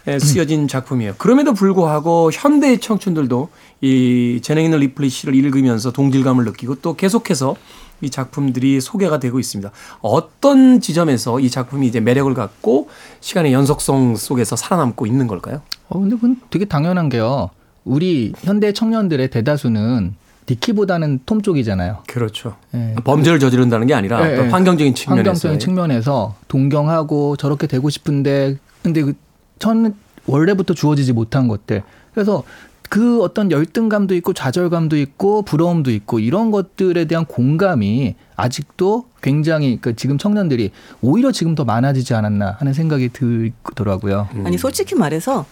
[0.07, 1.15] 에, 쓰여진 작품이에요.
[1.17, 3.49] 그럼에도 불구하고 현대의 청춘들도
[3.81, 7.55] 이 재능 있는 리플리 씨를 읽으면서 동질감을 느끼고 또 계속해서
[8.01, 9.71] 이 작품들이 소개가 되고 있습니다.
[10.01, 12.89] 어떤 지점에서 이 작품이 이제 매력을 갖고
[13.19, 15.61] 시간의 연속성 속에서 살아남고 있는 걸까요?
[15.89, 17.49] 어, 근데 그건 되게 당연한 게요.
[17.83, 20.15] 우리 현대 청년들의 대다수는
[20.49, 22.03] 디키보다는 톰 쪽이잖아요.
[22.07, 22.55] 그렇죠.
[22.73, 22.95] 예.
[23.03, 24.49] 범죄를 저지른다는 게 아니라 예, 예.
[24.49, 29.13] 환경적인 측면에서 환경적인 측면에서 동경하고 저렇게 되고 싶은데 근데 그
[29.59, 29.93] 전
[30.25, 31.83] 원래부터 주어지지 못한 것들.
[32.13, 32.43] 그래서
[32.89, 39.95] 그 어떤 열등감도 있고 좌절감도 있고 부러움도 있고 이런 것들에 대한 공감이 아직도 굉장히 그
[39.95, 40.71] 지금 청년들이
[41.01, 44.29] 오히려 지금 더 많아지지 않았나 하는 생각이 들더라고요.
[44.43, 45.45] 아니 솔직히 말해서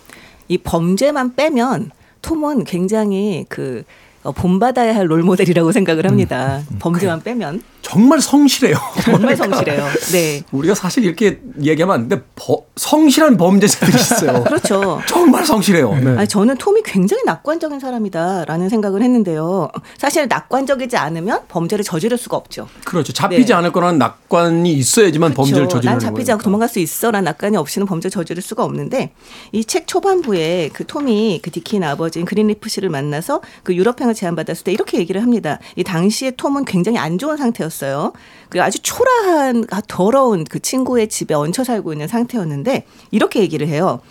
[0.47, 1.91] 이 범죄만 빼면
[2.23, 3.83] 톰은 굉장히 그 어,
[4.32, 6.61] 본받아야 할 롤모델이라고 생각을 합니다.
[6.80, 8.75] 범죄만 빼면 정말 성실해요.
[9.03, 9.86] 정말 성실해요.
[10.11, 10.41] 네.
[10.51, 14.43] 우리가 사실 이렇게 얘기하면 안 되는데 버- 성실한 범죄자들이 있어요.
[14.45, 14.99] 그렇죠.
[15.07, 15.95] 정말 성실해요.
[15.95, 16.17] 네.
[16.17, 19.69] 아니, 저는 톰이 굉장히 낙관적인 사람이다라는 생각을 했는데요.
[19.97, 22.67] 사실 낙관적이지 않으면 범죄를 저지를 수가 없죠.
[22.84, 23.13] 그렇죠.
[23.13, 23.53] 잡히지 네.
[23.53, 25.78] 않을 거라는 낙관이 있어야지만 범죄를 그렇죠.
[25.78, 26.34] 저지르는 난 잡히지 거예요.
[26.36, 29.11] 않고 도망갈 수 있어라는 낙관이 없이는 범죄 저지를 수가 없는데
[29.53, 34.63] 이 책 초반부에 그 톰이 그 디키의 아버지인 그린리프 씨를 만나서 그 유럽 행을 제안받았을
[34.65, 35.59] 때 이렇게 얘기를 합니다.
[35.76, 38.13] 이 당시에 톰은 굉장히 안 좋은 상태였어요.
[38.49, 44.01] 그 아주 초라한 아, 더러운 그 친구의 집에 얹혀 살고 있는 상태였는데 이렇게 얘기를 해요.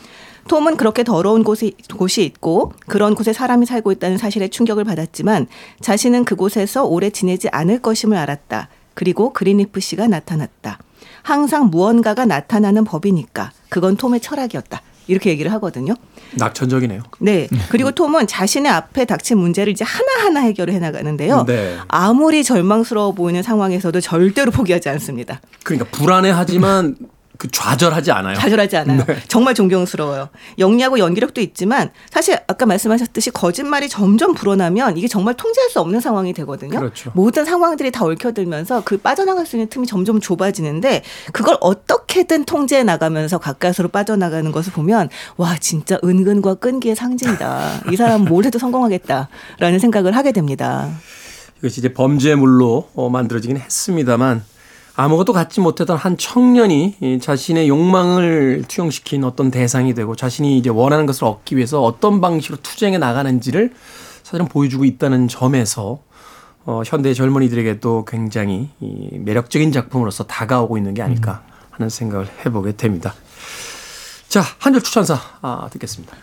[0.48, 5.46] 톰은 그렇게 더러운 곳이, 곳이 있고 그런 곳에 사람이 살고 있다는 사실에 충격을 받았지만
[5.80, 8.68] 자신은 그곳에서 오래 지내지 않을 것임을 알았다.
[8.94, 10.78] 그리고 그린리프 씨가 나타났다.
[11.22, 14.80] 항상 무언가가 나타나는 법이니까 그건 톰의 철학이었다.
[15.06, 15.94] 이렇게 얘기를 하거든요.
[16.34, 17.02] 낙천적이네요.
[17.20, 17.48] 네.
[17.68, 21.44] 그리고 톰은 자신의 앞에 닥친 문제를 이제 하나하나 해결을 해 나가는데요.
[21.46, 21.76] 네.
[21.88, 25.40] 아무리 절망스러워 보이는 상황에서도 절대로 포기하지 않습니다.
[25.62, 26.96] 그러니까 불안해하지만
[27.38, 28.34] 그 좌절하지 않아요.
[28.36, 29.04] 좌절하지 않아요.
[29.04, 29.16] 네.
[29.28, 30.28] 정말 존경스러워요.
[30.58, 36.32] 영리하고 연기력도 있지만 사실 아까 말씀하셨듯이 거짓말이 점점 불어나면 이게 정말 통제할 수 없는 상황이
[36.32, 36.78] 되거든요.
[36.78, 37.10] 그렇죠.
[37.14, 43.38] 모든 상황들이 다 얽혀들면서 그 빠져나갈 수 있는 틈이 점점 좁아지는데 그걸 어떻게든 통제해 나가면서
[43.38, 47.82] 가까스로 빠져나가는 것을 보면 와 진짜 은근과 끈기의 상징이다.
[47.92, 50.90] 이 사람 뭘 해도 성공하겠다라는 생각을 하게 됩니다.
[51.58, 54.44] 이것이 이제 범죄물로 어, 만들어지긴 했습니다만
[54.96, 61.04] 아무것도 갖지 못했던 한 청년이 이 자신의 욕망을 투영시킨 어떤 대상이 되고 자신이 이제 원하는
[61.04, 63.72] 것을 얻기 위해서 어떤 방식으로 투쟁해 나가는지를
[64.22, 66.00] 사실은 보여주고 있다는 점에서
[66.64, 73.14] 어, 현대 젊은이들에게도 굉장히 이 매력적인 작품으로서 다가오고 있는 게 아닐까 하는 생각을 해보게 됩니다.
[74.28, 76.16] 자, 한 줄 추천사 아, 듣겠습니다.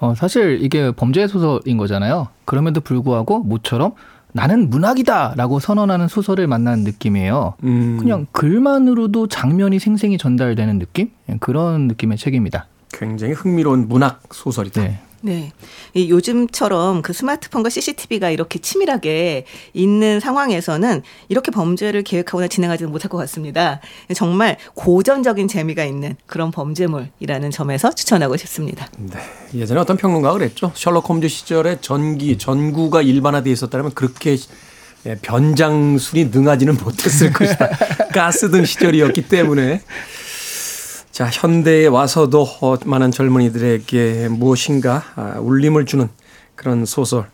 [0.00, 2.28] 어, 사실 이게 범죄 소설인 거잖아요.
[2.44, 3.92] 그럼에도 불구하고 모처럼
[4.32, 7.54] 나는 문학이다라고 선언하는 소설을 만난 느낌이에요.
[7.64, 11.10] 음, 그냥 글만으로도 장면이 생생히 전달되는 느낌?
[11.30, 12.66] 예, 그런 느낌의 책입니다.
[12.92, 14.82] 굉장히 흥미로운 문학 소설이다.
[14.82, 15.00] 네.
[15.20, 15.52] 네.
[15.94, 19.44] 이 요즘처럼 그 스마트폰과 CCTV가 이렇게 치밀하게
[19.74, 23.80] 있는 상황에서는 이렇게 범죄를 계획하거나 진행하지는 못할 것 같습니다.
[24.14, 28.88] 정말 고전적인 재미가 있는 그런 범죄물이라는 점에서 추천하고 싶습니다.
[28.98, 29.18] 네.
[29.54, 30.72] 예전에 어떤 평론가가 그랬죠.
[30.74, 34.36] 셜록 홈즈 시절에 전기, 전구가 일반화되어 있었다면 그렇게
[35.06, 37.70] 예, 변장술이 능하지는 못했을 것이다.
[38.12, 39.82] 가스 등 시절이었기 때문에.
[41.18, 46.08] 자, 현대에 와서도 어, 많은 젊은이들에게 무엇인가 아, 울림을 주는
[46.54, 47.28] 그런 소설.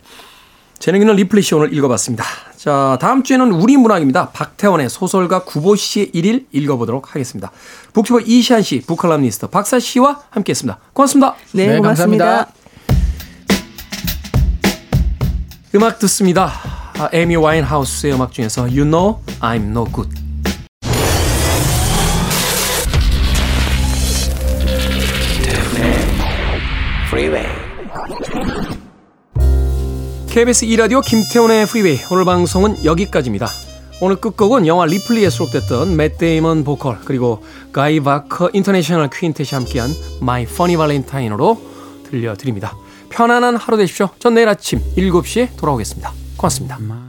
[0.78, 2.24] 재능 있는 리플리 씨 오늘 읽어봤습니다.
[2.57, 4.30] 자, 다음 주에는 우리 문학입니다.
[4.30, 7.53] 박태원의 소설가 구보 씨의 일일 읽어보도록 하겠습니다.
[7.93, 10.78] 북튜버 이시안 씨, 북칼럼니스트 박사 씨와 함께했습니다.
[10.95, 11.35] 고맙습니다.
[11.53, 12.24] 네, 네, 고맙습니다.
[12.24, 12.55] 감사합니다.
[15.74, 16.51] 음악 듣습니다.
[16.99, 20.24] 아, 에미 와인하우스의 음악 중에서 You Know I'm No Good.
[30.35, 33.47] KBS 2라디오 김태훈의 프리웨이 오늘 방송은 여기까지입니다.
[34.01, 40.43] 오늘 끝곡은 영화 리플리에 수록됐던 맷 데이먼 보컬 그리고 Guy Barker International Quintet이 함께한 My
[40.43, 41.62] Funny Valentine으로
[42.11, 42.76] 들려드립니다.
[43.11, 44.09] 편안한 하루 되십시오.
[44.18, 46.12] 전 내일 아침 7시에 돌아오겠습니다.
[46.37, 47.03] 고맙습니다.